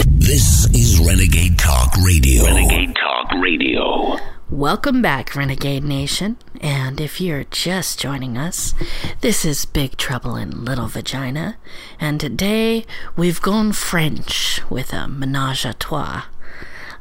This 0.06 0.68
is 0.73 1.00
Renegade 1.00 1.59
Talk 1.59 1.97
Radio. 1.97 2.44
Renegade 2.44 2.94
Talk 2.94 3.32
Radio. 3.42 4.16
Welcome 4.49 5.02
back, 5.02 5.35
Renegade 5.35 5.82
Nation. 5.82 6.37
And 6.61 7.00
if 7.00 7.20
you're 7.20 7.42
just 7.50 7.99
joining 7.99 8.38
us, 8.38 8.75
this 9.23 9.44
is 9.44 9.64
Big 9.64 9.97
Trouble 9.97 10.37
in 10.37 10.64
Little 10.64 10.87
Vagina. 10.87 11.56
And 11.99 12.20
today 12.20 12.87
we've 13.16 13.42
gone 13.42 13.73
French 13.73 14.61
with 14.70 14.92
a 14.92 15.09
menage 15.09 15.64
a 15.64 15.75
trois. 15.75 16.26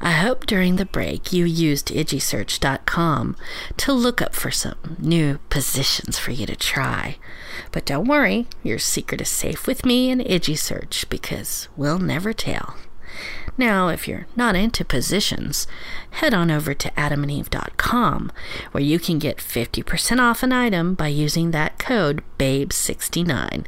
I 0.01 0.12
hope 0.12 0.46
during 0.46 0.77
the 0.77 0.86
break 0.86 1.34
you 1.34 1.46
used 1.46 1.89
IjiSearch.com 1.89 3.36
to 3.77 3.94
look 3.94 4.22
up 4.22 4.34
for 4.34 4.51
some 4.51 4.96
new 4.98 5.39
positions 5.50 6.18
for 6.18 6.32
you 6.32 6.46
to 6.46 6.56
try. 6.56 7.18
But 7.72 7.86
don't 7.86 8.08
worry, 8.08 8.48
your 8.63 8.79
secret 8.79 9.22
is 9.22 9.29
safe 9.29 9.68
with 9.68 9.86
me 9.86 10.10
and 10.10 10.22
IjiSearch 10.22 11.10
because 11.10 11.68
we'll 11.75 12.00
never 12.00 12.32
tell. 12.34 12.75
Now, 13.58 13.89
if 13.89 14.08
you're 14.08 14.27
not 14.38 14.56
into 14.56 14.86
positions, 14.86 15.68
head 16.12 16.34
on 16.34 16.50
over 16.50 16.74
to 16.74 16.91
adamandeve.com 16.91 18.32
where 18.72 18.84
you 18.84 19.00
can 19.00 19.20
get 19.20 19.38
50% 19.38 20.20
off 20.20 20.44
an 20.44 20.53
item 20.53 20.94
by 20.94 21.08
using 21.10 21.51
that 21.51 21.77
code 21.77 22.24
BABE69. 22.38 23.65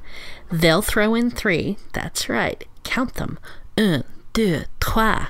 They'll 0.50 0.82
throw 0.82 1.14
in 1.14 1.30
three, 1.30 1.78
that's 1.92 2.30
right, 2.30 2.64
count 2.84 3.16
them, 3.16 3.38
un, 3.78 4.06
deux, 4.32 4.64
trois, 4.80 5.28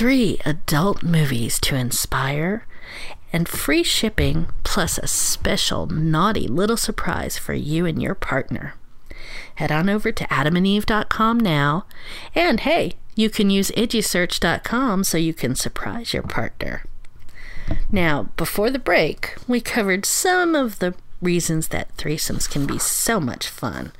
three 0.00 0.38
adult 0.46 1.02
movies 1.02 1.60
to 1.60 1.76
inspire, 1.76 2.66
and 3.34 3.46
free 3.46 3.82
shipping 3.82 4.46
plus 4.64 4.96
a 4.96 5.06
special 5.06 5.84
naughty 5.84 6.48
little 6.48 6.78
surprise 6.78 7.36
for 7.36 7.52
you 7.52 7.84
and 7.84 8.00
your 8.00 8.14
partner. 8.14 8.72
Head 9.56 9.70
on 9.70 9.90
over 9.90 10.10
to 10.10 10.24
adamandeve.com 10.28 11.38
now, 11.40 11.84
and 12.34 12.60
hey, 12.60 12.94
you 13.14 13.28
can 13.28 13.50
use 13.50 13.70
ijisearch.com 13.72 15.04
so 15.04 15.18
you 15.18 15.34
can 15.34 15.54
surprise 15.54 16.14
your 16.14 16.22
partner. 16.22 16.82
Now, 17.92 18.30
before 18.38 18.70
the 18.70 18.78
break, 18.78 19.34
we 19.46 19.60
covered 19.60 20.06
some 20.06 20.54
of 20.54 20.78
the 20.78 20.94
reasons 21.20 21.68
that 21.68 21.94
threesomes 21.98 22.48
can 22.50 22.64
be 22.64 22.78
so 22.78 23.20
much 23.20 23.48
fun, 23.48 23.92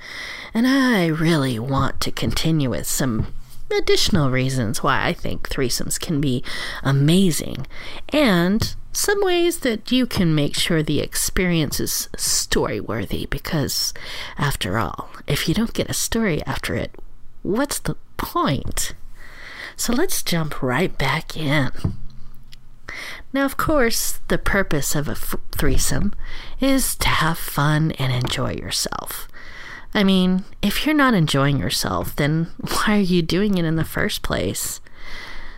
and 0.54 0.66
I 0.66 1.09
really 1.09 1.59
want 1.59 2.00
to 2.00 2.11
continue 2.11 2.71
with 2.71 2.87
some 2.87 3.35
additional 3.73 4.31
reasons 4.31 4.83
why 4.83 5.07
I 5.07 5.12
think 5.12 5.49
threesomes 5.49 5.99
can 5.99 6.21
be 6.21 6.43
amazing, 6.83 7.67
and 8.11 8.75
some 8.93 9.23
ways 9.25 9.61
that 9.61 9.93
you 9.93 10.07
can 10.07 10.35
make 10.35 10.55
sure 10.57 10.83
the 10.83 11.00
experience 11.00 11.79
is 11.79 12.09
story 12.17 12.81
worthy 12.81 13.27
because, 13.27 13.95
after 14.37 14.79
all, 14.79 15.11
if 15.27 15.49
you 15.49 15.55
don't 15.55 15.75
get 15.75 15.89
a 15.91 15.95
story 15.95 16.43
after 16.45 16.75
it, 16.75 16.95
what's 17.43 17.79
the 17.79 17.97
point? 18.17 18.95
So 19.77 19.93
let's 19.93 20.23
jump 20.23 20.61
right 20.61 20.97
back 20.99 21.37
in. 21.37 21.71
Now, 23.33 23.45
of 23.45 23.57
course, 23.57 24.21
the 24.29 24.39
purpose 24.39 24.97
of 24.97 25.09
a 25.09 25.12
f- 25.12 25.37
threesome 25.53 26.12
is 26.61 26.97
to 26.97 27.09
have 27.09 27.39
fun 27.39 27.93
and 27.93 28.12
enjoy 28.12 28.55
yourself. 28.55 29.29
I 29.93 30.05
mean, 30.05 30.45
if 30.63 30.87
you're 30.87 30.95
not 30.95 31.15
enjoying 31.15 31.59
yourself, 31.59 32.15
then 32.17 32.49
why 32.59 32.97
are 32.99 33.01
you 33.01 33.23
doing 33.23 33.59
it 33.59 33.65
in 33.65 33.77
the 33.77 33.85
first 33.85 34.23
place? 34.23 34.81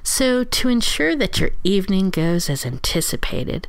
So, 0.03 0.43
to 0.43 0.69
ensure 0.69 1.15
that 1.15 1.39
your 1.39 1.51
evening 1.63 2.11
goes 2.11 2.51
as 2.51 2.67
anticipated, 2.67 3.69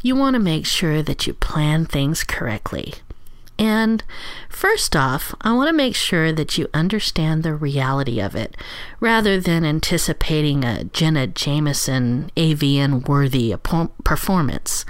you 0.00 0.16
want 0.16 0.34
to 0.34 0.40
make 0.40 0.64
sure 0.64 1.02
that 1.02 1.26
you 1.26 1.34
plan 1.34 1.84
things 1.84 2.24
correctly. 2.24 2.94
And 3.58 4.04
first 4.48 4.94
off, 4.94 5.34
I 5.40 5.52
want 5.52 5.68
to 5.68 5.76
make 5.76 5.94
sure 5.94 6.32
that 6.32 6.58
you 6.58 6.68
understand 6.74 7.42
the 7.42 7.54
reality 7.54 8.20
of 8.20 8.34
it 8.34 8.56
rather 9.00 9.40
than 9.40 9.64
anticipating 9.64 10.64
a 10.64 10.84
Jenna 10.84 11.26
Jameson 11.26 12.30
AVN 12.36 13.08
worthy 13.08 13.54
performance. 14.04 14.84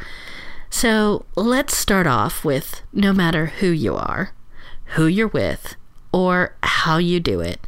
So 0.69 1.25
let's 1.37 1.77
start 1.77 2.07
off 2.07 2.45
with 2.45 2.83
no 2.93 3.13
matter 3.13 3.47
who 3.47 3.69
you 3.69 3.95
are, 3.95 4.33
who 4.95 5.07
you're 5.07 5.29
with, 5.29 5.77
or 6.13 6.55
how 6.63 6.99
you 6.99 7.21
do 7.21 7.41
it, 7.41 7.61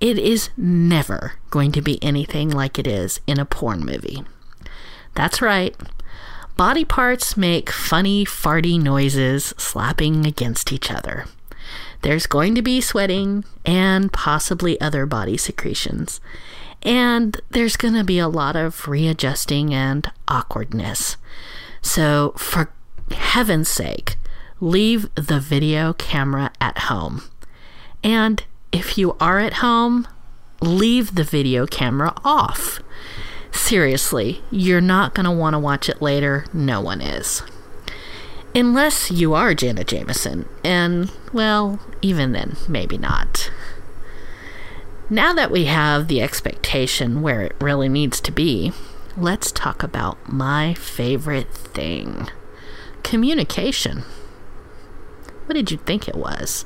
it 0.00 0.18
is 0.18 0.50
never 0.56 1.34
going 1.50 1.72
to 1.72 1.82
be 1.82 2.02
anything 2.02 2.50
like 2.50 2.78
it 2.78 2.86
is 2.86 3.20
in 3.26 3.38
a 3.38 3.44
porn 3.44 3.84
movie. 3.84 4.24
That's 5.14 5.42
right. 5.42 5.76
Body 6.56 6.84
parts 6.84 7.36
make 7.36 7.70
funny, 7.70 8.24
farty 8.24 8.80
noises 8.80 9.54
slapping 9.56 10.26
against 10.26 10.72
each 10.72 10.90
other. 10.90 11.26
There's 12.02 12.26
going 12.26 12.54
to 12.54 12.62
be 12.62 12.80
sweating 12.80 13.44
and 13.64 14.12
possibly 14.12 14.80
other 14.80 15.06
body 15.06 15.36
secretions. 15.36 16.20
And 16.82 17.38
there's 17.50 17.76
going 17.76 17.94
to 17.94 18.04
be 18.04 18.18
a 18.18 18.28
lot 18.28 18.56
of 18.56 18.88
readjusting 18.88 19.74
and 19.74 20.10
awkwardness. 20.28 21.18
So, 21.82 22.32
for 22.36 22.72
heaven's 23.10 23.68
sake, 23.68 24.16
leave 24.60 25.12
the 25.14 25.40
video 25.40 25.92
camera 25.94 26.52
at 26.60 26.78
home. 26.78 27.22
And 28.04 28.42
if 28.72 28.98
you 28.98 29.16
are 29.20 29.38
at 29.38 29.54
home, 29.54 30.06
leave 30.60 31.14
the 31.14 31.24
video 31.24 31.66
camera 31.66 32.14
off. 32.24 32.80
Seriously, 33.50 34.42
you're 34.50 34.80
not 34.80 35.14
going 35.14 35.24
to 35.24 35.32
want 35.32 35.54
to 35.54 35.58
watch 35.58 35.88
it 35.88 36.02
later. 36.02 36.44
No 36.52 36.80
one 36.80 37.00
is. 37.00 37.42
Unless 38.54 39.10
you 39.10 39.32
are 39.34 39.54
Janet 39.54 39.86
Jameson, 39.86 40.48
and 40.64 41.10
well, 41.32 41.78
even 42.02 42.32
then, 42.32 42.56
maybe 42.68 42.98
not. 42.98 43.50
Now 45.08 45.32
that 45.34 45.50
we 45.50 45.64
have 45.66 46.08
the 46.08 46.20
expectation 46.20 47.22
where 47.22 47.42
it 47.42 47.56
really 47.60 47.88
needs 47.88 48.20
to 48.20 48.32
be, 48.32 48.72
let's 49.16 49.52
talk 49.52 49.82
about 49.82 50.28
my 50.28 50.74
favorite 50.74 51.52
thing 51.52 52.28
communication. 53.02 54.04
What 55.50 55.56
did 55.56 55.72
you 55.72 55.78
think 55.78 56.06
it 56.06 56.14
was? 56.14 56.64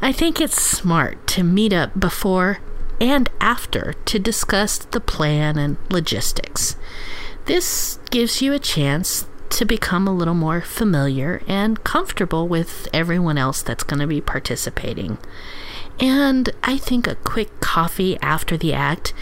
I 0.00 0.12
think 0.12 0.40
it's 0.40 0.62
smart 0.62 1.26
to 1.26 1.42
meet 1.42 1.72
up 1.72 1.98
before 1.98 2.60
and 3.00 3.28
after 3.40 3.94
to 4.04 4.18
discuss 4.20 4.78
the 4.78 5.00
plan 5.00 5.58
and 5.58 5.76
logistics. 5.90 6.76
This 7.46 7.98
gives 8.12 8.40
you 8.40 8.52
a 8.52 8.60
chance 8.60 9.26
to 9.50 9.64
become 9.64 10.06
a 10.06 10.14
little 10.14 10.34
more 10.34 10.60
familiar 10.60 11.42
and 11.48 11.82
comfortable 11.82 12.46
with 12.46 12.86
everyone 12.92 13.38
else 13.38 13.60
that's 13.60 13.82
going 13.82 13.98
to 13.98 14.06
be 14.06 14.20
participating. 14.20 15.18
And 15.98 16.50
I 16.62 16.78
think 16.78 17.08
a 17.08 17.16
quick 17.16 17.58
coffee 17.58 18.16
after 18.20 18.56
the 18.56 18.72
act 18.72 19.12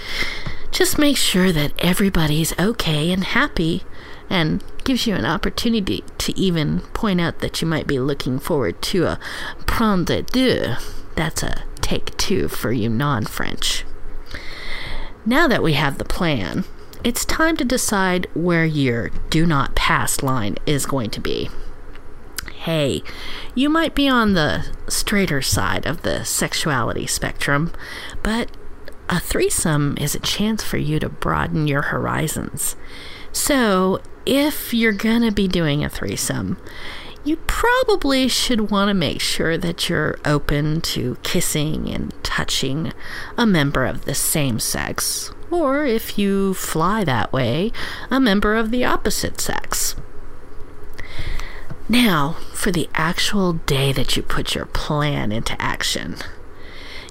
just 0.71 0.99
makes 0.99 1.21
sure 1.21 1.53
that 1.53 1.73
everybody's 1.79 2.53
okay 2.59 3.13
and 3.13 3.25
happy 3.25 3.85
and 4.33 4.65
gives 4.85 5.07
you 5.07 5.15
an 5.15 5.27
opportunity 5.27 6.03
to 6.17 6.37
even 6.39 6.81
point 6.95 7.21
out 7.21 7.41
that 7.41 7.61
you 7.61 7.69
might 7.69 7.87
be 7.87 8.01
looking 8.01 8.39
forward 8.39 8.81
to 8.81 9.05
a 9.05 9.21
prendre 9.67 10.23
deux. 10.23 10.75
That's 11.15 11.43
a 11.43 11.65
take 11.83 12.17
two 12.17 12.49
for 12.49 12.73
you 12.73 12.89
non 12.89 13.27
French. 13.27 13.85
Now 15.27 15.47
that 15.49 15.63
we 15.63 15.75
have 15.75 15.99
the 15.99 16.07
plan, 16.07 16.65
it's 17.05 17.27
time 17.27 17.59
to 17.59 17.65
decide 17.65 18.27
where 18.33 18.65
your 18.65 19.11
do 19.29 19.45
not 19.45 19.75
pass 19.75 20.23
line 20.23 20.57
is 20.65 20.87
going 20.87 21.11
to 21.11 21.21
be. 21.21 21.51
Hey, 22.55 23.03
you 23.55 23.69
might 23.69 23.95
be 23.95 24.09
on 24.09 24.33
the 24.33 24.65
straighter 24.89 25.43
side 25.43 25.85
of 25.85 26.03
the 26.03 26.25
sexuality 26.25 27.07
spectrum, 27.07 27.71
but 28.23 28.51
a 29.11 29.21
threesome 29.21 29.99
is 30.01 30.15
a 30.15 30.21
chance 30.21 30.65
for 30.65 30.79
you 30.79 30.99
to 31.01 31.11
broaden 31.11 31.67
your 31.67 31.83
horizons. 31.83 32.77
So, 33.33 34.01
if 34.27 34.73
you're 34.73 34.93
going 34.93 35.23
to 35.23 35.33
be 35.33 35.49
doing 35.49 35.85
a 35.85 35.89
threesome, 35.89 36.59
you 37.25 37.37
probably 37.47 38.27
should 38.29 38.71
want 38.71 38.89
to 38.89 38.95
make 38.95 39.21
sure 39.21 39.57
that 39.57 39.89
you're 39.89 40.19
open 40.25 40.81
to 40.81 41.17
kissing 41.23 41.89
and 41.89 42.13
touching 42.25 42.93
a 43.37 43.47
member 43.47 43.87
of 43.87 44.05
the 44.05 44.15
same 44.15 44.59
sex, 44.59 45.31
or 45.51 45.85
if 45.85 46.19
you 46.19 46.55
fly 46.55 47.05
that 47.05 47.33
way, 47.33 47.71
a 48.11 48.19
member 48.19 48.57
of 48.57 48.71
the 48.71 48.85
opposite 48.85 49.41
sex. 49.41 49.95
Now, 51.89 52.37
for 52.53 52.73
the 52.73 52.89
actual 52.95 53.53
day 53.53 53.93
that 53.93 54.17
you 54.17 54.23
put 54.23 54.55
your 54.55 54.67
plan 54.67 55.31
into 55.31 55.61
action. 55.61 56.17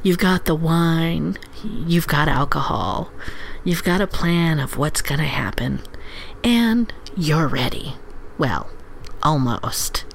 You've 0.01 0.17
got 0.17 0.45
the 0.45 0.55
wine, 0.55 1.37
you've 1.63 2.07
got 2.07 2.27
alcohol, 2.27 3.11
you've 3.63 3.83
got 3.83 4.01
a 4.01 4.07
plan 4.07 4.59
of 4.59 4.77
what's 4.77 5.01
going 5.01 5.19
to 5.19 5.27
happen, 5.27 5.81
and 6.43 6.91
you're 7.15 7.47
ready. 7.47 7.95
Well, 8.37 8.69
almost. 9.23 10.05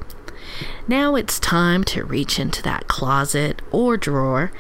Now 0.89 1.17
it's 1.17 1.39
time 1.39 1.85
to 1.85 2.05
reach 2.05 2.39
into 2.39 2.63
that 2.63 2.89
closet 2.89 3.61
or 3.71 3.97
drawer 3.97 4.53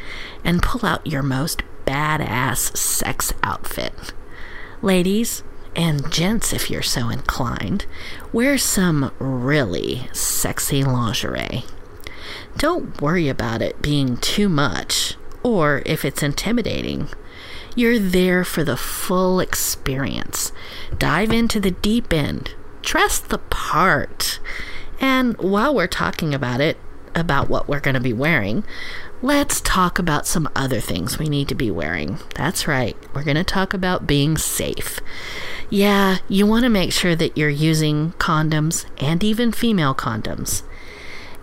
and 0.44 0.62
pull 0.62 0.86
out 0.86 1.06
your 1.06 1.22
most 1.22 1.62
badass 1.86 2.76
sex 2.76 3.32
outfit. 3.42 4.12
Ladies, 4.82 5.42
and 5.74 6.10
gents, 6.10 6.52
if 6.52 6.70
you're 6.70 6.82
so 6.82 7.08
inclined, 7.08 7.86
wear 8.32 8.58
some 8.58 9.12
really 9.18 10.08
sexy 10.12 10.82
lingerie. 10.82 11.64
Don't 12.56 13.00
worry 13.00 13.28
about 13.28 13.62
it 13.62 13.82
being 13.82 14.16
too 14.16 14.48
much, 14.48 15.16
or 15.42 15.82
if 15.84 16.04
it's 16.04 16.22
intimidating. 16.22 17.08
You're 17.76 17.98
there 17.98 18.42
for 18.42 18.64
the 18.64 18.76
full 18.76 19.38
experience. 19.38 20.50
Dive 20.98 21.30
into 21.30 21.60
the 21.60 21.70
deep 21.70 22.12
end. 22.12 22.54
Dress 22.82 23.18
the 23.18 23.38
part. 23.38 24.40
And 24.98 25.36
while 25.36 25.74
we're 25.74 25.86
talking 25.86 26.34
about 26.34 26.60
it, 26.60 26.78
about 27.14 27.48
what 27.48 27.68
we're 27.68 27.80
going 27.80 27.94
to 27.94 28.00
be 28.00 28.12
wearing, 28.12 28.64
let's 29.22 29.60
talk 29.60 29.98
about 29.98 30.26
some 30.26 30.48
other 30.54 30.80
things 30.80 31.18
we 31.18 31.28
need 31.28 31.48
to 31.48 31.54
be 31.54 31.70
wearing. 31.70 32.18
That's 32.34 32.66
right, 32.66 32.96
we're 33.14 33.24
going 33.24 33.36
to 33.36 33.44
talk 33.44 33.72
about 33.74 34.06
being 34.06 34.36
safe. 34.36 35.00
Yeah, 35.70 36.18
you 36.28 36.46
want 36.46 36.64
to 36.64 36.68
make 36.68 36.92
sure 36.92 37.16
that 37.16 37.36
you're 37.36 37.48
using 37.48 38.12
condoms 38.12 38.86
and 38.98 39.24
even 39.24 39.52
female 39.52 39.94
condoms. 39.94 40.62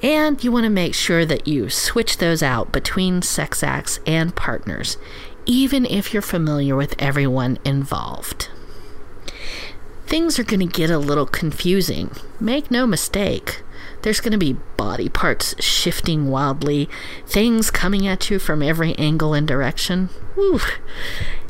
And 0.01 0.43
you 0.43 0.51
want 0.51 0.65
to 0.65 0.69
make 0.69 0.93
sure 0.93 1.25
that 1.25 1.47
you 1.47 1.69
switch 1.69 2.17
those 2.17 2.43
out 2.43 2.71
between 2.71 3.21
sex 3.21 3.63
acts 3.63 3.99
and 4.05 4.35
partners, 4.35 4.97
even 5.45 5.85
if 5.85 6.13
you're 6.13 6.21
familiar 6.21 6.75
with 6.75 6.95
everyone 6.99 7.57
involved. 7.65 8.49
Things 10.05 10.37
are 10.37 10.43
going 10.43 10.59
to 10.59 10.65
get 10.65 10.89
a 10.89 10.97
little 10.97 11.25
confusing. 11.25 12.11
Make 12.39 12.69
no 12.69 12.85
mistake. 12.85 13.63
There's 14.03 14.19
going 14.19 14.33
to 14.33 14.37
be 14.37 14.57
body 14.75 15.09
parts 15.09 15.55
shifting 15.63 16.29
wildly, 16.29 16.89
things 17.25 17.71
coming 17.71 18.05
at 18.05 18.29
you 18.29 18.37
from 18.37 18.61
every 18.61 18.93
angle 18.95 19.33
and 19.33 19.47
direction. 19.47 20.09
Whew. 20.35 20.59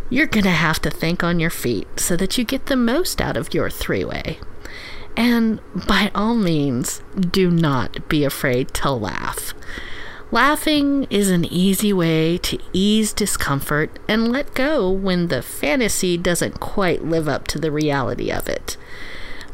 You're 0.10 0.27
going 0.27 0.43
to 0.43 0.51
have 0.51 0.79
to 0.84 0.91
think 0.91 1.23
on 1.23 1.39
your 1.39 1.49
feet 1.49 1.88
so 1.99 2.15
that 2.17 2.38
you 2.38 2.43
get 2.43 2.67
the 2.67 2.75
most 2.75 3.19
out 3.19 3.36
of 3.36 3.53
your 3.53 3.69
three 3.69 4.06
way. 4.06 4.39
And 5.17 5.60
by 5.88 6.12
all 6.13 6.36
means, 6.36 7.01
do 7.19 7.49
not 7.49 8.08
be 8.08 8.23
afraid 8.23 8.73
to 8.75 8.91
laugh. 8.91 9.53
Laughing 10.34 11.04
is 11.12 11.30
an 11.30 11.46
easy 11.46 11.93
way 11.93 12.39
to 12.39 12.58
ease 12.74 13.13
discomfort 13.13 14.00
and 14.08 14.32
let 14.32 14.56
go 14.56 14.89
when 14.89 15.28
the 15.28 15.43
fantasy 15.43 16.17
doesn't 16.17 16.60
quite 16.60 17.06
live 17.06 17.28
up 17.28 17.48
to 17.50 17.60
the 17.60 17.72
reality 17.72 18.32
of 18.32 18.50
it. 18.50 18.76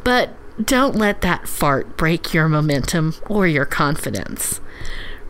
But 0.06 0.30
don't 0.58 0.96
let 0.96 1.20
that 1.20 1.50
fart 1.50 1.98
break 1.98 2.34
your 2.34 2.48
momentum 2.48 3.16
or 3.28 3.46
your 3.46 3.66
confidence. 3.66 4.62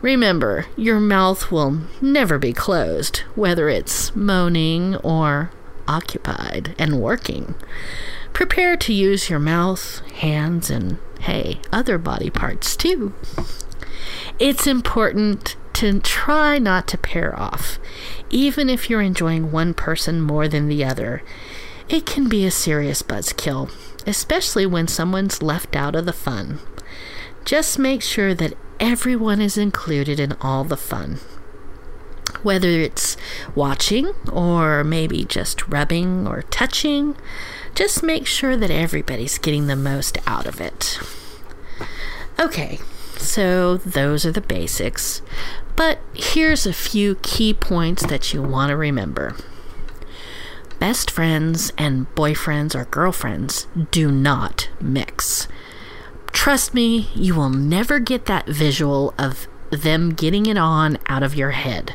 Remember, 0.00 0.66
your 0.76 1.00
mouth 1.00 1.50
will 1.50 1.80
never 2.00 2.38
be 2.38 2.52
closed, 2.52 3.24
whether 3.34 3.68
it's 3.68 4.14
moaning 4.14 4.94
or 4.98 5.50
occupied 5.88 6.76
and 6.78 7.00
working. 7.00 7.56
Prepare 8.32 8.76
to 8.76 8.92
use 8.92 9.28
your 9.28 9.40
mouth, 9.40 9.98
hands, 10.10 10.70
and 10.70 10.98
hey, 11.22 11.58
other 11.72 11.98
body 11.98 12.30
parts 12.30 12.76
too. 12.76 13.14
It's 14.38 14.66
important 14.66 15.56
to 15.74 16.00
try 16.00 16.58
not 16.58 16.86
to 16.88 16.98
pair 16.98 17.38
off. 17.38 17.78
Even 18.28 18.68
if 18.68 18.90
you're 18.90 19.00
enjoying 19.00 19.50
one 19.50 19.74
person 19.74 20.20
more 20.20 20.46
than 20.48 20.68
the 20.68 20.84
other, 20.84 21.22
it 21.88 22.06
can 22.06 22.28
be 22.28 22.44
a 22.44 22.50
serious 22.50 23.02
buzzkill, 23.02 23.70
especially 24.06 24.66
when 24.66 24.86
someone's 24.86 25.42
left 25.42 25.74
out 25.74 25.96
of 25.96 26.06
the 26.06 26.12
fun. 26.12 26.58
Just 27.44 27.78
make 27.78 28.02
sure 28.02 28.34
that 28.34 28.54
everyone 28.78 29.40
is 29.40 29.58
included 29.58 30.20
in 30.20 30.36
all 30.40 30.64
the 30.64 30.76
fun. 30.76 31.18
Whether 32.42 32.68
it's 32.68 33.16
watching 33.54 34.08
or 34.30 34.84
maybe 34.84 35.24
just 35.24 35.68
rubbing 35.68 36.26
or 36.26 36.42
touching, 36.42 37.16
just 37.74 38.02
make 38.02 38.26
sure 38.26 38.56
that 38.56 38.70
everybody's 38.70 39.38
getting 39.38 39.66
the 39.66 39.76
most 39.76 40.18
out 40.26 40.46
of 40.46 40.60
it. 40.60 41.00
Okay, 42.38 42.78
so 43.20 43.76
those 43.76 44.24
are 44.24 44.32
the 44.32 44.40
basics, 44.40 45.22
but 45.76 45.98
here's 46.14 46.66
a 46.66 46.72
few 46.72 47.16
key 47.16 47.54
points 47.54 48.04
that 48.06 48.32
you 48.32 48.42
want 48.42 48.70
to 48.70 48.76
remember. 48.76 49.36
Best 50.78 51.10
friends 51.10 51.72
and 51.76 52.12
boyfriends 52.14 52.74
or 52.74 52.86
girlfriends 52.86 53.66
do 53.90 54.10
not 54.10 54.70
mix. 54.80 55.46
Trust 56.32 56.72
me, 56.72 57.10
you 57.14 57.34
will 57.34 57.50
never 57.50 57.98
get 57.98 58.26
that 58.26 58.46
visual 58.46 59.12
of 59.18 59.46
them 59.70 60.14
getting 60.14 60.46
it 60.46 60.56
on 60.56 60.98
out 61.06 61.22
of 61.22 61.34
your 61.34 61.50
head. 61.50 61.94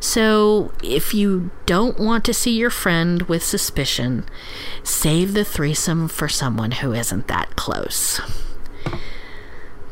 So, 0.00 0.72
if 0.82 1.12
you 1.12 1.50
don't 1.66 1.98
want 1.98 2.24
to 2.26 2.34
see 2.34 2.56
your 2.56 2.70
friend 2.70 3.22
with 3.22 3.42
suspicion, 3.42 4.24
save 4.84 5.34
the 5.34 5.44
threesome 5.44 6.06
for 6.06 6.28
someone 6.28 6.70
who 6.70 6.92
isn't 6.92 7.26
that 7.26 7.56
close. 7.56 8.20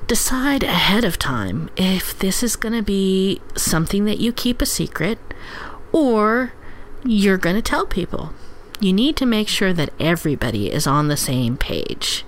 Decide 0.06 0.62
ahead 0.62 1.04
of 1.04 1.18
time 1.18 1.68
if 1.76 2.16
this 2.18 2.42
is 2.42 2.56
going 2.56 2.74
to 2.74 2.82
be 2.82 3.40
something 3.56 4.04
that 4.04 4.20
you 4.20 4.32
keep 4.32 4.62
a 4.62 4.66
secret 4.66 5.18
or 5.92 6.52
you're 7.04 7.38
going 7.38 7.56
to 7.56 7.62
tell 7.62 7.86
people. 7.86 8.32
You 8.78 8.92
need 8.92 9.16
to 9.16 9.26
make 9.26 9.48
sure 9.48 9.72
that 9.72 9.92
everybody 9.98 10.70
is 10.70 10.86
on 10.86 11.08
the 11.08 11.16
same 11.16 11.56
page 11.56 12.24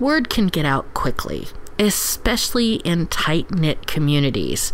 word 0.00 0.30
can 0.30 0.48
get 0.48 0.64
out 0.64 0.92
quickly, 0.94 1.46
especially 1.78 2.76
in 2.76 3.06
tight 3.06 3.50
knit 3.50 3.86
communities. 3.86 4.72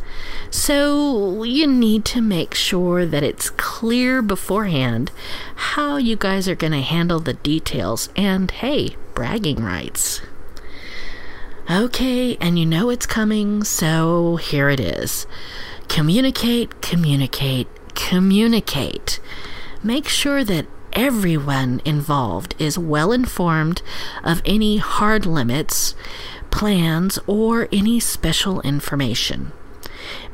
So 0.51 1.43
you 1.43 1.67
need 1.67 2.05
to 2.07 2.21
make 2.21 2.55
sure 2.55 3.05
that 3.05 3.25
it's 3.25 3.51
clear 3.51 4.23
beforehand 4.23 5.11
how 5.57 5.97
you 5.97 6.17
guys 6.17 6.49
are 6.49 6.55
going 6.55 6.73
to 6.73 6.81
handle 6.81 7.21
the 7.21 7.35
details 7.35 8.09
and, 8.17 8.51
hey, 8.51 8.97
bragging 9.15 9.63
rights. 9.63 10.23
Okay, 11.69 12.37
and 12.37 12.57
you 12.61 12.65
know 12.65 12.91
it's 12.91 13.07
coming, 13.07 13.65
so 13.65 14.37
here 14.37 14.69
it 14.69 14.79
is. 14.79 15.27
Communicate, 15.89 16.81
communicate, 16.81 17.67
communicate. 17.97 19.19
Make 19.83 20.09
sure 20.09 20.45
that 20.45 20.67
everyone 20.93 21.83
involved 21.85 22.55
is 22.61 22.79
well 22.79 23.11
informed 23.11 23.83
of 24.23 24.43
any 24.45 24.77
hard 24.77 25.27
limits, 25.27 25.97
plans, 26.53 27.19
or 27.27 27.69
any 27.73 27.99
special 27.99 28.61
information. 28.61 29.51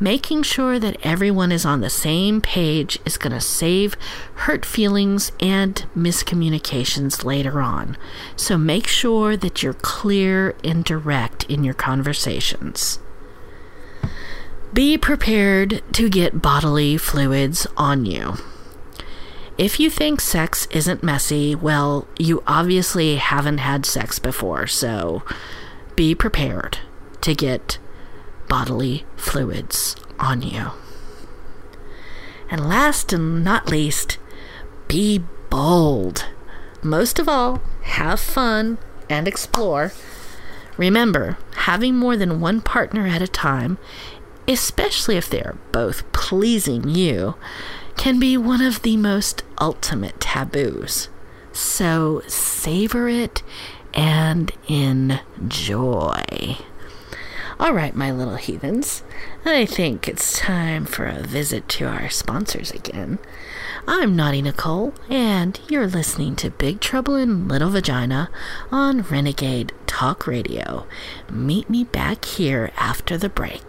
Making 0.00 0.42
sure 0.42 0.78
that 0.78 0.96
everyone 1.02 1.52
is 1.52 1.64
on 1.64 1.80
the 1.80 1.90
same 1.90 2.40
page 2.40 2.98
is 3.04 3.18
going 3.18 3.32
to 3.32 3.40
save 3.40 3.96
hurt 4.34 4.64
feelings 4.64 5.32
and 5.40 5.84
miscommunications 5.96 7.24
later 7.24 7.60
on. 7.60 7.96
So 8.36 8.58
make 8.58 8.86
sure 8.86 9.36
that 9.36 9.62
you're 9.62 9.74
clear 9.74 10.54
and 10.64 10.84
direct 10.84 11.44
in 11.44 11.64
your 11.64 11.74
conversations. 11.74 12.98
Be 14.72 14.96
prepared 14.96 15.82
to 15.92 16.08
get 16.08 16.40
bodily 16.40 16.96
fluids 16.96 17.66
on 17.76 18.06
you. 18.06 18.36
If 19.58 19.78
you 19.78 19.90
think 19.90 20.20
sex 20.20 20.66
isn't 20.70 21.02
messy, 21.02 21.54
well, 21.54 22.08
you 22.18 22.42
obviously 22.46 23.16
haven't 23.16 23.58
had 23.58 23.84
sex 23.84 24.18
before, 24.18 24.66
so 24.66 25.22
be 25.94 26.14
prepared 26.14 26.78
to 27.20 27.34
get 27.34 27.78
bodily 28.52 29.02
fluids 29.16 29.96
on 30.18 30.42
you. 30.42 30.72
And 32.50 32.68
last 32.68 33.10
and 33.10 33.42
not 33.42 33.70
least, 33.70 34.18
be 34.88 35.22
bold. 35.48 36.26
Most 36.82 37.18
of 37.18 37.30
all, 37.30 37.62
have 37.84 38.20
fun 38.20 38.76
and 39.08 39.26
explore. 39.26 39.92
Remember, 40.76 41.38
having 41.64 41.96
more 41.96 42.14
than 42.14 42.40
one 42.42 42.60
partner 42.60 43.06
at 43.06 43.22
a 43.22 43.26
time, 43.26 43.78
especially 44.46 45.16
if 45.16 45.30
they 45.30 45.42
are 45.42 45.56
both 45.72 46.12
pleasing 46.12 46.90
you, 46.90 47.36
can 47.96 48.20
be 48.20 48.36
one 48.36 48.60
of 48.60 48.82
the 48.82 48.98
most 48.98 49.44
ultimate 49.62 50.20
taboos. 50.20 51.08
So 51.52 52.20
savor 52.26 53.08
it 53.08 53.42
and 53.94 54.52
enjoy. 54.68 56.58
All 57.62 57.72
right, 57.72 57.94
my 57.94 58.10
little 58.10 58.34
heathens, 58.34 59.04
I 59.44 59.66
think 59.66 60.08
it's 60.08 60.36
time 60.36 60.84
for 60.84 61.06
a 61.06 61.22
visit 61.22 61.68
to 61.68 61.84
our 61.84 62.10
sponsors 62.10 62.72
again. 62.72 63.20
I'm 63.86 64.16
Naughty 64.16 64.42
Nicole, 64.42 64.92
and 65.08 65.60
you're 65.68 65.86
listening 65.86 66.34
to 66.36 66.50
Big 66.50 66.80
Trouble 66.80 67.14
in 67.14 67.46
Little 67.46 67.70
Vagina 67.70 68.30
on 68.72 69.02
Renegade 69.02 69.72
Talk 69.86 70.26
Radio. 70.26 70.88
Meet 71.30 71.70
me 71.70 71.84
back 71.84 72.24
here 72.24 72.72
after 72.76 73.16
the 73.16 73.28
break. 73.28 73.62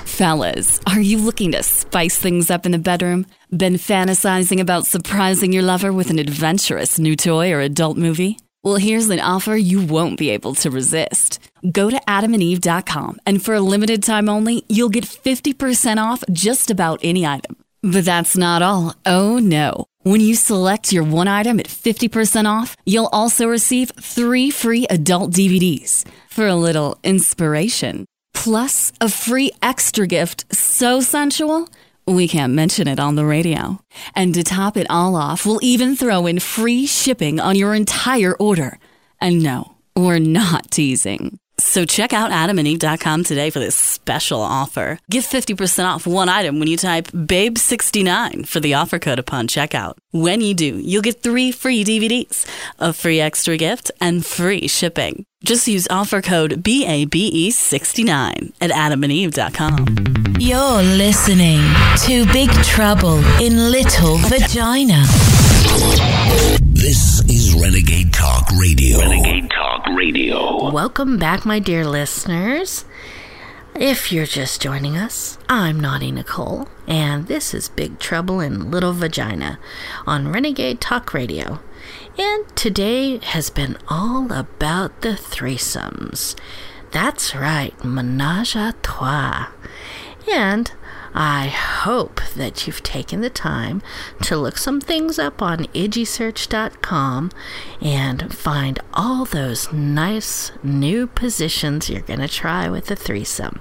Fellas, 0.00 0.78
are 0.86 1.00
you 1.00 1.16
looking 1.16 1.52
to 1.52 1.62
spice 1.62 2.18
things 2.18 2.50
up 2.50 2.66
in 2.66 2.72
the 2.72 2.78
bedroom? 2.78 3.24
Been 3.50 3.76
fantasizing 3.76 4.60
about 4.60 4.84
surprising 4.84 5.54
your 5.54 5.62
lover 5.62 5.90
with 5.90 6.10
an 6.10 6.18
adventurous 6.18 6.98
new 6.98 7.16
toy 7.16 7.50
or 7.50 7.60
adult 7.60 7.96
movie? 7.96 8.36
Well, 8.62 8.76
here's 8.76 9.08
an 9.08 9.20
offer 9.20 9.56
you 9.56 9.80
won't 9.86 10.18
be 10.18 10.28
able 10.28 10.52
to 10.56 10.70
resist. 10.70 11.38
Go 11.72 11.90
to 11.90 12.00
adamandeve.com, 12.06 13.18
and 13.26 13.42
for 13.42 13.54
a 13.54 13.60
limited 13.60 14.02
time 14.02 14.28
only, 14.28 14.64
you'll 14.68 14.88
get 14.88 15.04
50% 15.04 15.98
off 16.02 16.22
just 16.30 16.70
about 16.70 17.00
any 17.02 17.26
item. 17.26 17.56
But 17.82 18.04
that's 18.04 18.36
not 18.36 18.62
all. 18.62 18.94
Oh 19.06 19.38
no. 19.38 19.86
When 20.02 20.20
you 20.20 20.34
select 20.34 20.92
your 20.92 21.04
one 21.04 21.28
item 21.28 21.60
at 21.60 21.66
50% 21.66 22.46
off, 22.46 22.76
you'll 22.86 23.10
also 23.12 23.46
receive 23.46 23.90
three 24.00 24.50
free 24.50 24.86
adult 24.88 25.32
DVDs 25.32 26.06
for 26.28 26.46
a 26.46 26.54
little 26.54 26.98
inspiration. 27.04 28.06
Plus, 28.34 28.92
a 29.00 29.08
free 29.08 29.50
extra 29.62 30.06
gift 30.06 30.52
so 30.54 31.00
sensual, 31.00 31.68
we 32.06 32.26
can't 32.26 32.54
mention 32.54 32.88
it 32.88 33.00
on 33.00 33.16
the 33.16 33.24
radio. 33.24 33.80
And 34.14 34.32
to 34.34 34.42
top 34.42 34.76
it 34.76 34.86
all 34.88 35.14
off, 35.14 35.44
we'll 35.44 35.60
even 35.62 35.94
throw 35.94 36.26
in 36.26 36.38
free 36.40 36.86
shipping 36.86 37.38
on 37.40 37.56
your 37.56 37.74
entire 37.74 38.34
order. 38.34 38.78
And 39.20 39.42
no, 39.42 39.76
we're 39.94 40.20
not 40.20 40.70
teasing. 40.70 41.38
So 41.60 41.84
check 41.84 42.12
out 42.12 42.30
adamandeve.com 42.30 43.24
today 43.24 43.50
for 43.50 43.58
this 43.58 43.74
special 43.74 44.40
offer. 44.40 44.98
Get 45.10 45.24
50% 45.24 45.84
off 45.84 46.06
one 46.06 46.28
item 46.28 46.58
when 46.60 46.68
you 46.68 46.76
type 46.76 47.08
BABE69 47.08 48.46
for 48.46 48.60
the 48.60 48.74
offer 48.74 48.98
code 49.00 49.18
upon 49.18 49.48
checkout. 49.48 49.94
When 50.12 50.40
you 50.40 50.54
do, 50.54 50.78
you'll 50.78 51.02
get 51.02 51.20
three 51.22 51.50
free 51.52 51.82
DVDs, 51.84 52.46
a 52.78 52.92
free 52.92 53.20
extra 53.20 53.56
gift, 53.56 53.90
and 54.00 54.24
free 54.24 54.68
shipping. 54.68 55.24
Just 55.44 55.66
use 55.68 55.86
offer 55.90 56.22
code 56.22 56.62
BABE69 56.62 58.52
at 58.60 58.70
adamandeve.com. 58.70 60.36
You're 60.40 60.82
listening 60.82 61.60
to 62.06 62.24
Big 62.32 62.50
Trouble 62.64 63.18
in 63.40 63.70
Little 63.72 64.16
Vagina. 64.18 65.02
This 66.62 67.20
is 67.28 67.54
Renegade 67.60 68.12
Talk 68.12 68.48
Radio. 68.58 69.00
Renegade 69.00 69.50
Talk 69.50 69.57
Radio. 69.94 70.70
Welcome 70.70 71.18
back, 71.18 71.46
my 71.46 71.58
dear 71.58 71.84
listeners. 71.84 72.84
If 73.74 74.12
you're 74.12 74.26
just 74.26 74.60
joining 74.60 74.96
us, 74.96 75.38
I'm 75.48 75.78
Naughty 75.80 76.10
Nicole, 76.10 76.68
and 76.86 77.26
this 77.26 77.54
is 77.54 77.68
Big 77.68 77.98
Trouble 77.98 78.40
in 78.40 78.70
Little 78.70 78.92
Vagina 78.92 79.58
on 80.06 80.32
Renegade 80.32 80.80
Talk 80.80 81.14
Radio. 81.14 81.60
And 82.18 82.44
today 82.56 83.18
has 83.18 83.50
been 83.50 83.76
all 83.88 84.32
about 84.32 85.02
the 85.02 85.10
threesomes. 85.10 86.34
That's 86.90 87.34
right, 87.34 87.72
menage 87.84 88.56
a 88.56 88.74
trois. 88.82 89.48
And 90.32 90.70
I 91.14 91.48
hope 91.48 92.20
that 92.36 92.66
you've 92.66 92.82
taken 92.82 93.20
the 93.20 93.30
time 93.30 93.82
to 94.22 94.36
look 94.36 94.58
some 94.58 94.80
things 94.80 95.18
up 95.18 95.40
on 95.42 95.66
ijisearch.com 95.66 97.30
and 97.80 98.34
find 98.34 98.78
all 98.94 99.24
those 99.24 99.72
nice 99.72 100.52
new 100.62 101.06
positions 101.06 101.88
you're 101.88 102.00
going 102.02 102.20
to 102.20 102.28
try 102.28 102.68
with 102.68 102.86
the 102.86 102.96
threesome. 102.96 103.60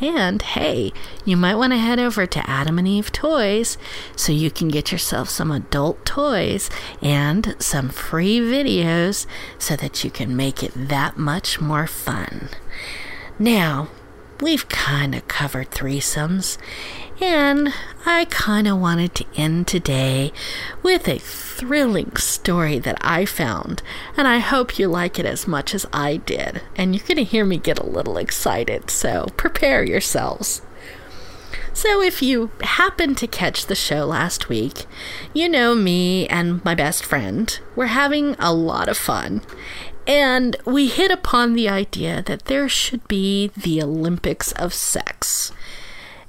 And 0.00 0.42
hey, 0.42 0.92
you 1.24 1.36
might 1.36 1.54
want 1.54 1.72
to 1.72 1.78
head 1.78 2.00
over 2.00 2.26
to 2.26 2.50
Adam 2.50 2.76
and 2.76 2.88
Eve 2.88 3.12
Toys 3.12 3.78
so 4.16 4.32
you 4.32 4.50
can 4.50 4.66
get 4.66 4.90
yourself 4.90 5.28
some 5.28 5.52
adult 5.52 6.04
toys 6.04 6.68
and 7.00 7.54
some 7.60 7.88
free 7.88 8.40
videos 8.40 9.26
so 9.58 9.76
that 9.76 10.02
you 10.02 10.10
can 10.10 10.36
make 10.36 10.62
it 10.64 10.72
that 10.74 11.16
much 11.18 11.60
more 11.60 11.86
fun. 11.86 12.48
Now, 13.38 13.88
we've 14.42 14.68
kind 14.68 15.14
of 15.14 15.28
covered 15.28 15.70
threesomes, 15.70 16.58
and 17.20 17.72
I 18.04 18.24
kind 18.24 18.66
of 18.66 18.78
wanted 18.78 19.14
to 19.14 19.26
end 19.36 19.68
today 19.68 20.32
with 20.82 21.06
a 21.06 21.18
thrilling 21.18 22.16
story 22.16 22.80
that 22.80 22.98
I 23.00 23.24
found, 23.24 23.82
and 24.16 24.26
I 24.26 24.40
hope 24.40 24.78
you 24.78 24.88
like 24.88 25.20
it 25.20 25.26
as 25.26 25.46
much 25.46 25.74
as 25.74 25.86
I 25.92 26.16
did. 26.16 26.60
And 26.74 26.94
you're 26.94 27.06
going 27.06 27.18
to 27.18 27.24
hear 27.24 27.44
me 27.44 27.56
get 27.56 27.78
a 27.78 27.86
little 27.86 28.18
excited, 28.18 28.90
so 28.90 29.28
prepare 29.36 29.84
yourselves. 29.84 30.62
So, 31.74 32.02
if 32.02 32.20
you 32.20 32.50
happened 32.60 33.16
to 33.18 33.26
catch 33.26 33.64
the 33.64 33.74
show 33.74 34.04
last 34.04 34.50
week, 34.50 34.84
you 35.32 35.48
know 35.48 35.74
me 35.74 36.26
and 36.26 36.62
my 36.64 36.74
best 36.74 37.02
friend 37.02 37.58
were 37.74 37.86
having 37.86 38.34
a 38.38 38.52
lot 38.52 38.90
of 38.90 38.98
fun. 38.98 39.40
And 40.06 40.56
we 40.64 40.88
hit 40.88 41.10
upon 41.10 41.54
the 41.54 41.68
idea 41.68 42.22
that 42.22 42.46
there 42.46 42.68
should 42.68 43.06
be 43.06 43.50
the 43.56 43.82
Olympics 43.82 44.52
of 44.52 44.74
sex. 44.74 45.52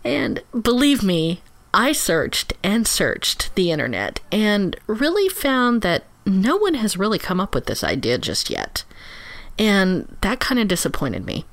And 0.04 0.42
believe 0.60 1.02
me, 1.02 1.42
I 1.74 1.92
searched 1.92 2.54
and 2.62 2.88
searched 2.88 3.54
the 3.56 3.72
internet 3.72 4.20
and 4.32 4.76
really 4.86 5.28
found 5.28 5.82
that 5.82 6.04
no 6.26 6.56
one 6.56 6.76
has 6.76 6.98
really 6.98 7.20
come 7.20 7.40
up 7.40 7.56
with 7.56 7.66
this 7.66 7.84
idea 7.84 8.18
just 8.18 8.50
yet. 8.50 8.84
And 9.58 10.16
that 10.22 10.40
kind 10.40 10.60
of 10.60 10.68
disappointed 10.68 11.26
me. 11.26 11.46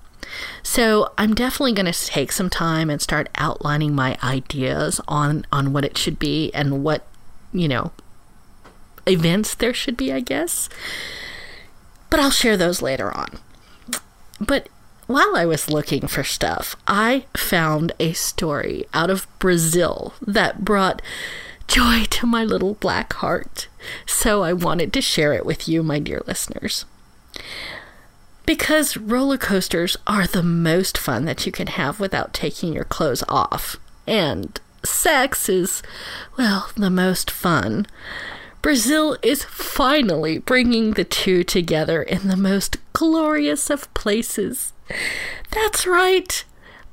So 0.62 1.12
I'm 1.18 1.34
definitely 1.34 1.72
going 1.72 1.90
to 1.90 2.06
take 2.06 2.32
some 2.32 2.50
time 2.50 2.90
and 2.90 3.00
start 3.00 3.28
outlining 3.36 3.94
my 3.94 4.16
ideas 4.22 5.00
on 5.08 5.44
on 5.50 5.72
what 5.72 5.84
it 5.84 5.98
should 5.98 6.18
be 6.18 6.52
and 6.54 6.84
what, 6.84 7.06
you 7.52 7.66
know, 7.66 7.92
events 9.06 9.54
there 9.54 9.74
should 9.74 9.96
be, 9.96 10.12
I 10.12 10.20
guess. 10.20 10.68
But 12.10 12.20
I'll 12.20 12.30
share 12.30 12.56
those 12.56 12.82
later 12.82 13.16
on. 13.16 13.38
But 14.40 14.68
while 15.06 15.34
I 15.36 15.46
was 15.46 15.70
looking 15.70 16.06
for 16.06 16.22
stuff, 16.22 16.76
I 16.86 17.24
found 17.36 17.92
a 17.98 18.12
story 18.12 18.84
out 18.92 19.10
of 19.10 19.26
Brazil 19.38 20.14
that 20.20 20.64
brought 20.64 21.02
joy 21.66 22.04
to 22.10 22.26
my 22.26 22.44
little 22.44 22.74
black 22.74 23.12
heart. 23.14 23.68
So 24.06 24.42
I 24.42 24.52
wanted 24.52 24.92
to 24.92 25.00
share 25.00 25.32
it 25.32 25.46
with 25.46 25.68
you, 25.68 25.82
my 25.82 25.98
dear 25.98 26.22
listeners. 26.26 26.84
Because 28.46 28.96
roller 28.96 29.38
coasters 29.38 29.96
are 30.06 30.26
the 30.26 30.42
most 30.42 30.98
fun 30.98 31.24
that 31.24 31.46
you 31.46 31.52
can 31.52 31.68
have 31.68 32.00
without 32.00 32.34
taking 32.34 32.72
your 32.72 32.84
clothes 32.84 33.22
off. 33.28 33.76
And 34.06 34.60
sex 34.84 35.48
is, 35.48 35.82
well, 36.36 36.70
the 36.76 36.90
most 36.90 37.30
fun. 37.30 37.86
Brazil 38.62 39.16
is 39.22 39.44
finally 39.44 40.38
bringing 40.38 40.92
the 40.92 41.04
two 41.04 41.42
together 41.42 42.02
in 42.02 42.28
the 42.28 42.36
most 42.36 42.76
glorious 42.92 43.70
of 43.70 43.92
places. 43.94 44.72
That's 45.50 45.86
right, 45.86 46.44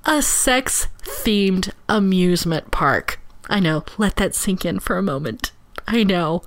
a 0.06 0.22
sex 0.22 0.88
themed 1.04 1.72
amusement 1.90 2.72
park. 2.72 3.20
I 3.50 3.60
know, 3.60 3.84
let 3.98 4.16
that 4.18 4.36
sink 4.36 4.66
in 4.66 4.80
for 4.80 4.98
a 4.98 5.04
moment. 5.04 5.52
I 5.88 6.04
know. 6.04 6.44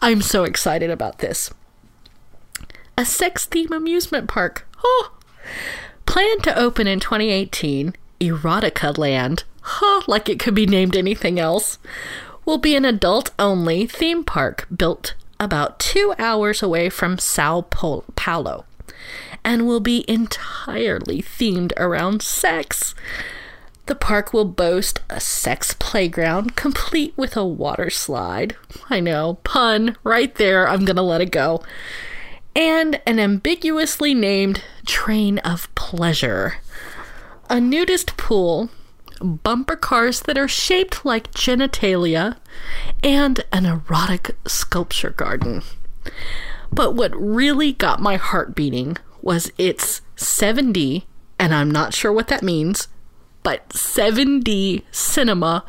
I'm 0.00 0.22
so 0.22 0.44
excited 0.44 0.90
about 0.90 1.18
this. 1.18 1.50
A 2.96 3.04
sex 3.04 3.46
themed 3.46 3.76
amusement 3.76 4.28
park. 4.28 4.66
Oh! 4.82 5.12
Planned 6.06 6.42
to 6.44 6.58
open 6.58 6.86
in 6.86 7.00
2018, 7.00 7.94
Erotica 8.20 8.96
Land, 8.96 9.44
huh, 9.60 10.02
like 10.06 10.28
it 10.28 10.40
could 10.40 10.54
be 10.54 10.66
named 10.66 10.96
anything 10.96 11.38
else, 11.38 11.78
will 12.48 12.56
be 12.56 12.74
an 12.74 12.86
adult 12.86 13.30
only 13.38 13.86
theme 13.86 14.24
park 14.24 14.66
built 14.74 15.12
about 15.38 15.78
two 15.78 16.14
hours 16.18 16.62
away 16.62 16.88
from 16.88 17.18
Sao 17.18 17.60
Paulo 17.60 18.64
and 19.44 19.66
will 19.66 19.80
be 19.80 20.02
entirely 20.08 21.20
themed 21.20 21.74
around 21.76 22.22
sex. 22.22 22.94
The 23.84 23.94
park 23.94 24.32
will 24.32 24.46
boast 24.46 25.00
a 25.10 25.20
sex 25.20 25.76
playground 25.78 26.56
complete 26.56 27.12
with 27.18 27.36
a 27.36 27.44
water 27.44 27.90
slide. 27.90 28.56
I 28.88 29.00
know, 29.00 29.34
pun 29.44 29.98
right 30.02 30.34
there, 30.36 30.66
I'm 30.66 30.86
gonna 30.86 31.02
let 31.02 31.20
it 31.20 31.30
go. 31.30 31.62
And 32.56 32.98
an 33.06 33.20
ambiguously 33.20 34.14
named 34.14 34.64
train 34.86 35.36
of 35.40 35.68
pleasure. 35.74 36.54
A 37.50 37.60
nudist 37.60 38.16
pool, 38.16 38.70
bumper 39.20 39.76
cars 39.76 40.20
that 40.22 40.38
are 40.38 40.48
shaped 40.48 41.04
like 41.04 41.32
genitalia, 41.32 42.36
and 43.02 43.44
an 43.52 43.66
erotic 43.66 44.36
sculpture 44.46 45.10
garden. 45.10 45.62
But 46.72 46.94
what 46.94 47.12
really 47.14 47.72
got 47.72 48.00
my 48.00 48.16
heart 48.16 48.54
beating 48.54 48.96
was 49.22 49.52
its 49.58 50.02
7D, 50.16 51.04
and 51.38 51.54
I'm 51.54 51.70
not 51.70 51.94
sure 51.94 52.12
what 52.12 52.28
that 52.28 52.42
means, 52.42 52.88
but 53.42 53.68
7D 53.70 54.82
cinema 54.90 55.64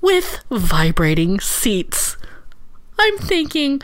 with 0.00 0.44
vibrating 0.50 1.40
seats. 1.40 2.16
I'm 2.98 3.18
thinking 3.18 3.80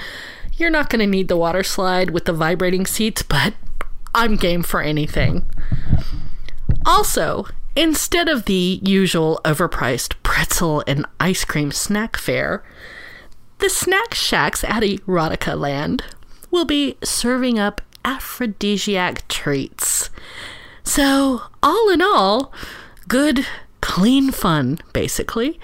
you're 0.57 0.71
not 0.71 0.91
going 0.91 1.01
to 1.01 1.07
need 1.07 1.29
the 1.29 1.37
water 1.37 1.63
slide 1.63 2.11
with 2.11 2.27
the 2.27 2.33
vibrating 2.33 2.87
seats, 2.87 3.23
but 3.23 3.55
I'm 4.15 4.37
game 4.37 4.63
for 4.63 4.83
anything. 4.83 5.47
Also, 6.85 7.47
instead 7.77 8.29
of 8.29 8.45
the 8.45 8.81
usual 8.83 9.41
overpriced 9.45 10.15
pretzel 10.23 10.83
and 10.87 11.07
ice 11.19 11.45
cream 11.45 11.73
snack 11.73 12.17
fare, 12.17 12.65
the 13.59 13.71
snack 13.71 14.15
shacks 14.15 14.65
at 14.65 14.83
Erotica 14.83 15.59
Land 15.59 16.05
will 16.51 16.65
be 16.65 16.97
serving 17.03 17.59
up 17.59 17.81
aphrodisiac 18.05 19.27
treats. 19.29 20.11
So, 20.83 21.43
all 21.63 21.91
in 21.91 22.01
all, 22.01 22.53
good, 23.07 23.47
clean 23.81 24.33
fun, 24.33 24.79
basically. 24.93 25.61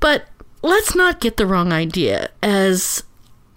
But 0.00 0.26
let's 0.62 0.94
not 0.94 1.20
get 1.20 1.36
the 1.36 1.46
wrong 1.46 1.72
idea, 1.72 2.30
as 2.42 3.04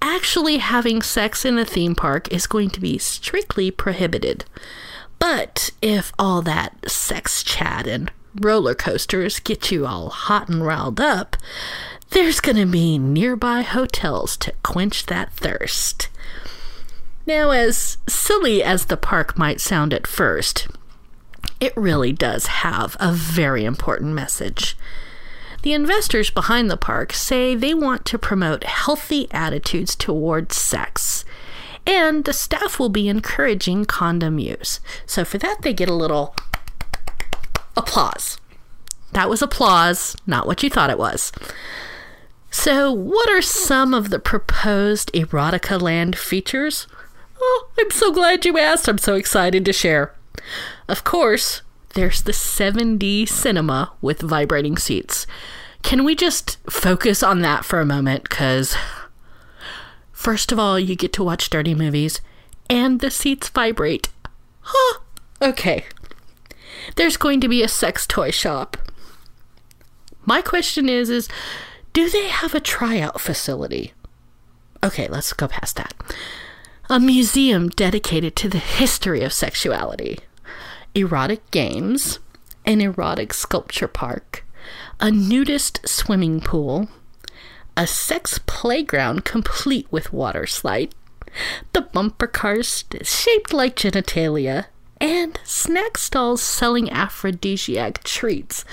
actually 0.02 0.58
having 0.58 1.02
sex 1.02 1.44
in 1.44 1.58
a 1.58 1.66
theme 1.66 1.96
park 1.96 2.32
is 2.32 2.48
going 2.48 2.70
to 2.70 2.80
be 2.80 2.98
strictly 2.98 3.72
prohibited. 3.72 4.46
But 5.20 5.72
if 5.82 6.12
all 6.20 6.42
that 6.44 6.90
sex 6.90 7.44
chat 7.44 7.88
and 7.88 8.12
roller 8.40 8.76
coasters 8.76 9.40
get 9.40 9.72
you 9.72 9.86
all 9.86 10.10
hot 10.10 10.50
and 10.50 10.66
riled 10.66 11.00
up, 11.00 11.36
there's 12.12 12.40
going 12.40 12.58
to 12.58 12.66
be 12.66 12.98
nearby 12.98 13.62
hotels 13.62 14.38
to 14.38 14.54
quench 14.64 15.08
that 15.08 15.34
thirst. 15.34 16.10
Now, 17.26 17.50
as 17.52 17.98
silly 18.08 18.64
as 18.64 18.86
the 18.86 18.96
park 18.96 19.38
might 19.38 19.60
sound 19.60 19.94
at 19.94 20.08
first, 20.08 20.68
it 21.60 21.76
really 21.76 22.14
does 22.14 22.48
have 22.48 22.96
a 23.00 23.12
very 23.12 23.66
important 23.66 24.14
message. 24.14 24.78
The 25.64 25.74
investors 25.74 26.30
behind 26.30 26.70
the 26.70 26.78
park 26.78 27.12
say 27.12 27.56
they 27.56 27.74
want 27.74 28.06
to 28.06 28.18
promote 28.18 28.64
healthy 28.64 29.28
attitudes 29.32 29.96
towards 29.96 30.56
sex, 30.56 31.26
and 31.88 32.26
the 32.26 32.34
staff 32.34 32.80
will 32.80 32.90
be 32.90 33.08
encouraging 33.08 33.86
condom 33.86 34.38
use. 34.38 34.82
So, 35.06 35.24
for 35.24 35.38
that, 35.40 35.62
they 35.62 35.74
get 35.74 35.90
a 35.90 35.94
little 35.94 36.36
applause. 37.78 38.38
That 39.14 39.30
was 39.30 39.42
applause, 39.42 40.16
not 40.28 40.46
what 40.46 40.62
you 40.62 40.70
thought 40.70 40.90
it 40.90 41.00
was. 41.00 41.32
So, 42.52 42.92
what 42.92 43.30
are 43.30 43.42
some 43.42 43.94
of 43.94 44.10
the 44.10 44.20
proposed 44.20 45.12
Erotica 45.14 45.82
Land 45.82 46.18
features? 46.18 46.88
Oh, 47.40 47.70
I'm 47.80 47.92
so 47.92 48.12
glad 48.12 48.46
you 48.46 48.58
asked. 48.58 48.90
I'm 48.90 48.98
so 48.98 49.16
excited 49.16 49.64
to 49.66 49.74
share. 49.74 50.14
Of 50.88 51.04
course, 51.04 51.62
there's 51.94 52.22
the 52.22 52.32
7D 52.32 53.30
cinema 53.30 53.94
with 54.02 54.22
vibrating 54.22 54.78
seats. 54.78 55.26
Can 55.84 56.04
we 56.04 56.16
just 56.16 56.58
focus 56.70 57.24
on 57.24 57.42
that 57.42 57.64
for 57.64 57.80
a 57.80 57.86
moment? 57.86 58.24
Because, 58.24 58.76
first 60.18 60.52
of 60.52 60.58
all, 60.58 60.80
you 60.80 60.96
get 60.96 61.14
to 61.14 61.24
watch 61.24 61.50
dirty 61.50 61.76
movies 61.76 62.22
and 62.70 63.00
the 63.00 63.12
seats 63.12 63.50
vibrate. 63.50 64.10
Huh. 64.62 65.00
Okay. 65.42 65.86
There's 66.96 67.18
going 67.18 67.40
to 67.42 67.48
be 67.48 67.62
a 67.62 67.68
sex 67.68 68.08
toy 68.08 68.32
shop. 68.32 68.78
My 70.26 70.42
question 70.42 70.90
is 70.90 71.10
is 71.10 71.30
do 71.94 72.10
they 72.10 72.28
have 72.28 72.56
a 72.56 72.60
tryout 72.60 73.22
facility? 73.22 73.94
Okay, 74.84 75.08
let's 75.08 75.34
go 75.34 75.48
past 75.48 75.76
that 75.78 75.94
a 76.90 77.00
museum 77.00 77.68
dedicated 77.70 78.36
to 78.38 78.48
the 78.48 78.60
history 78.60 79.22
of 79.22 79.34
sexuality, 79.34 80.20
erotic 80.96 81.50
games, 81.52 82.20
an 82.66 82.80
erotic 82.80 83.34
sculpture 83.34 83.90
park, 83.90 84.46
a 85.00 85.12
nudist 85.12 85.86
swimming 85.88 86.40
pool, 86.40 86.88
a 87.78 87.86
sex 87.86 88.40
playground 88.48 89.24
complete 89.24 89.88
with 89.92 90.12
water 90.12 90.48
slide, 90.48 90.94
the 91.74 91.82
bumper 91.82 92.28
cars 92.28 92.84
shaped 93.04 93.54
like 93.54 93.76
genitalia, 93.76 94.66
and 95.00 95.40
snack 95.44 95.98
stalls 95.98 96.42
selling 96.42 96.90
aphrodisiac 96.90 98.04
treats. 98.04 98.66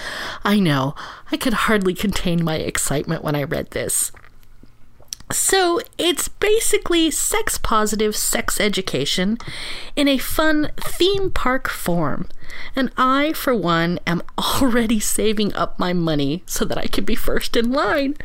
I 0.42 0.58
know, 0.58 0.94
I 1.30 1.36
could 1.36 1.52
hardly 1.52 1.92
contain 1.92 2.42
my 2.42 2.56
excitement 2.56 3.22
when 3.22 3.36
I 3.36 3.42
read 3.44 3.72
this. 3.72 4.10
So 5.30 5.80
it's 5.98 6.28
basically 6.28 7.10
sex 7.10 7.58
positive 7.58 8.14
sex 8.16 8.60
education 8.60 9.38
in 9.96 10.06
a 10.08 10.18
fun 10.18 10.70
theme 10.78 11.30
park 11.30 11.68
form. 11.68 12.28
And 12.76 12.90
I, 12.96 13.32
for 13.32 13.54
one, 13.54 13.98
am 14.06 14.22
already 14.38 15.00
saving 15.00 15.52
up 15.54 15.78
my 15.78 15.92
money 15.92 16.42
so 16.46 16.64
that 16.64 16.78
I 16.78 16.86
can 16.86 17.04
be 17.04 17.14
first 17.14 17.56
in 17.56 17.72
line. 17.72 18.16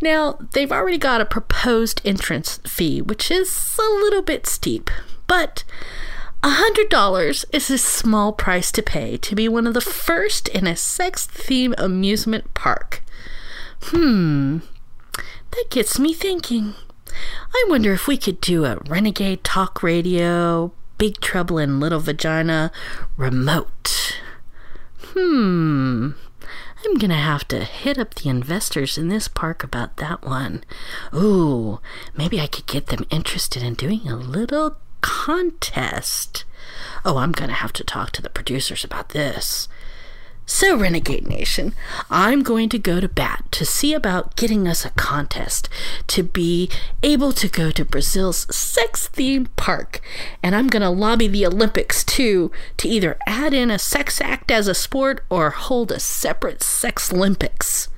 Now, 0.00 0.38
they've 0.52 0.70
already 0.70 0.98
got 0.98 1.20
a 1.20 1.26
proposed 1.26 2.00
entrance 2.04 2.58
fee, 2.66 3.02
which 3.02 3.30
is 3.30 3.78
a 3.78 3.94
little 3.94 4.22
bit 4.22 4.46
steep, 4.46 4.90
but 5.26 5.64
$100 6.42 7.44
is 7.52 7.70
a 7.70 7.78
small 7.78 8.32
price 8.32 8.70
to 8.72 8.82
pay 8.82 9.16
to 9.16 9.34
be 9.34 9.48
one 9.48 9.66
of 9.66 9.74
the 9.74 9.80
first 9.80 10.48
in 10.48 10.66
a 10.66 10.76
sex 10.76 11.26
theme 11.26 11.74
amusement 11.78 12.54
park. 12.54 13.02
Hmm, 13.82 14.58
that 15.50 15.66
gets 15.70 15.98
me 15.98 16.14
thinking. 16.14 16.74
I 17.52 17.66
wonder 17.68 17.92
if 17.92 18.06
we 18.06 18.16
could 18.16 18.40
do 18.40 18.64
a 18.64 18.78
renegade 18.88 19.42
talk 19.42 19.82
radio, 19.82 20.72
Big 20.96 21.20
Trouble 21.20 21.58
in 21.58 21.80
Little 21.80 22.00
Vagina 22.00 22.70
remote. 23.16 24.20
Hmm. 24.98 26.10
I'm 26.84 26.94
gonna 26.94 27.14
have 27.14 27.46
to 27.48 27.64
hit 27.64 27.98
up 27.98 28.14
the 28.14 28.28
investors 28.28 28.96
in 28.96 29.08
this 29.08 29.26
park 29.26 29.64
about 29.64 29.96
that 29.96 30.22
one. 30.22 30.64
Ooh, 31.14 31.80
maybe 32.16 32.40
I 32.40 32.46
could 32.46 32.66
get 32.66 32.86
them 32.86 33.06
interested 33.10 33.62
in 33.62 33.74
doing 33.74 34.08
a 34.08 34.16
little 34.16 34.76
contest. 35.00 36.44
Oh, 37.04 37.18
I'm 37.18 37.32
gonna 37.32 37.52
have 37.52 37.72
to 37.74 37.84
talk 37.84 38.12
to 38.12 38.22
the 38.22 38.30
producers 38.30 38.84
about 38.84 39.10
this. 39.10 39.68
So, 40.50 40.78
Renegade 40.78 41.28
Nation, 41.28 41.74
I'm 42.08 42.42
going 42.42 42.70
to 42.70 42.78
go 42.78 43.00
to 43.00 43.08
bat 43.08 43.44
to 43.50 43.66
see 43.66 43.92
about 43.92 44.34
getting 44.34 44.66
us 44.66 44.82
a 44.82 44.90
contest 44.90 45.68
to 46.06 46.22
be 46.22 46.70
able 47.02 47.34
to 47.34 47.48
go 47.48 47.70
to 47.70 47.84
Brazil's 47.84 48.46
sex 48.56 49.10
themed 49.12 49.48
park. 49.56 50.00
And 50.42 50.56
I'm 50.56 50.68
going 50.68 50.80
to 50.80 50.88
lobby 50.88 51.28
the 51.28 51.44
Olympics 51.44 52.02
too 52.02 52.50
to 52.78 52.88
either 52.88 53.18
add 53.26 53.52
in 53.52 53.70
a 53.70 53.78
sex 53.78 54.22
act 54.22 54.50
as 54.50 54.68
a 54.68 54.74
sport 54.74 55.22
or 55.28 55.50
hold 55.50 55.92
a 55.92 56.00
separate 56.00 56.62
sex 56.62 57.12
Olympics. 57.12 57.88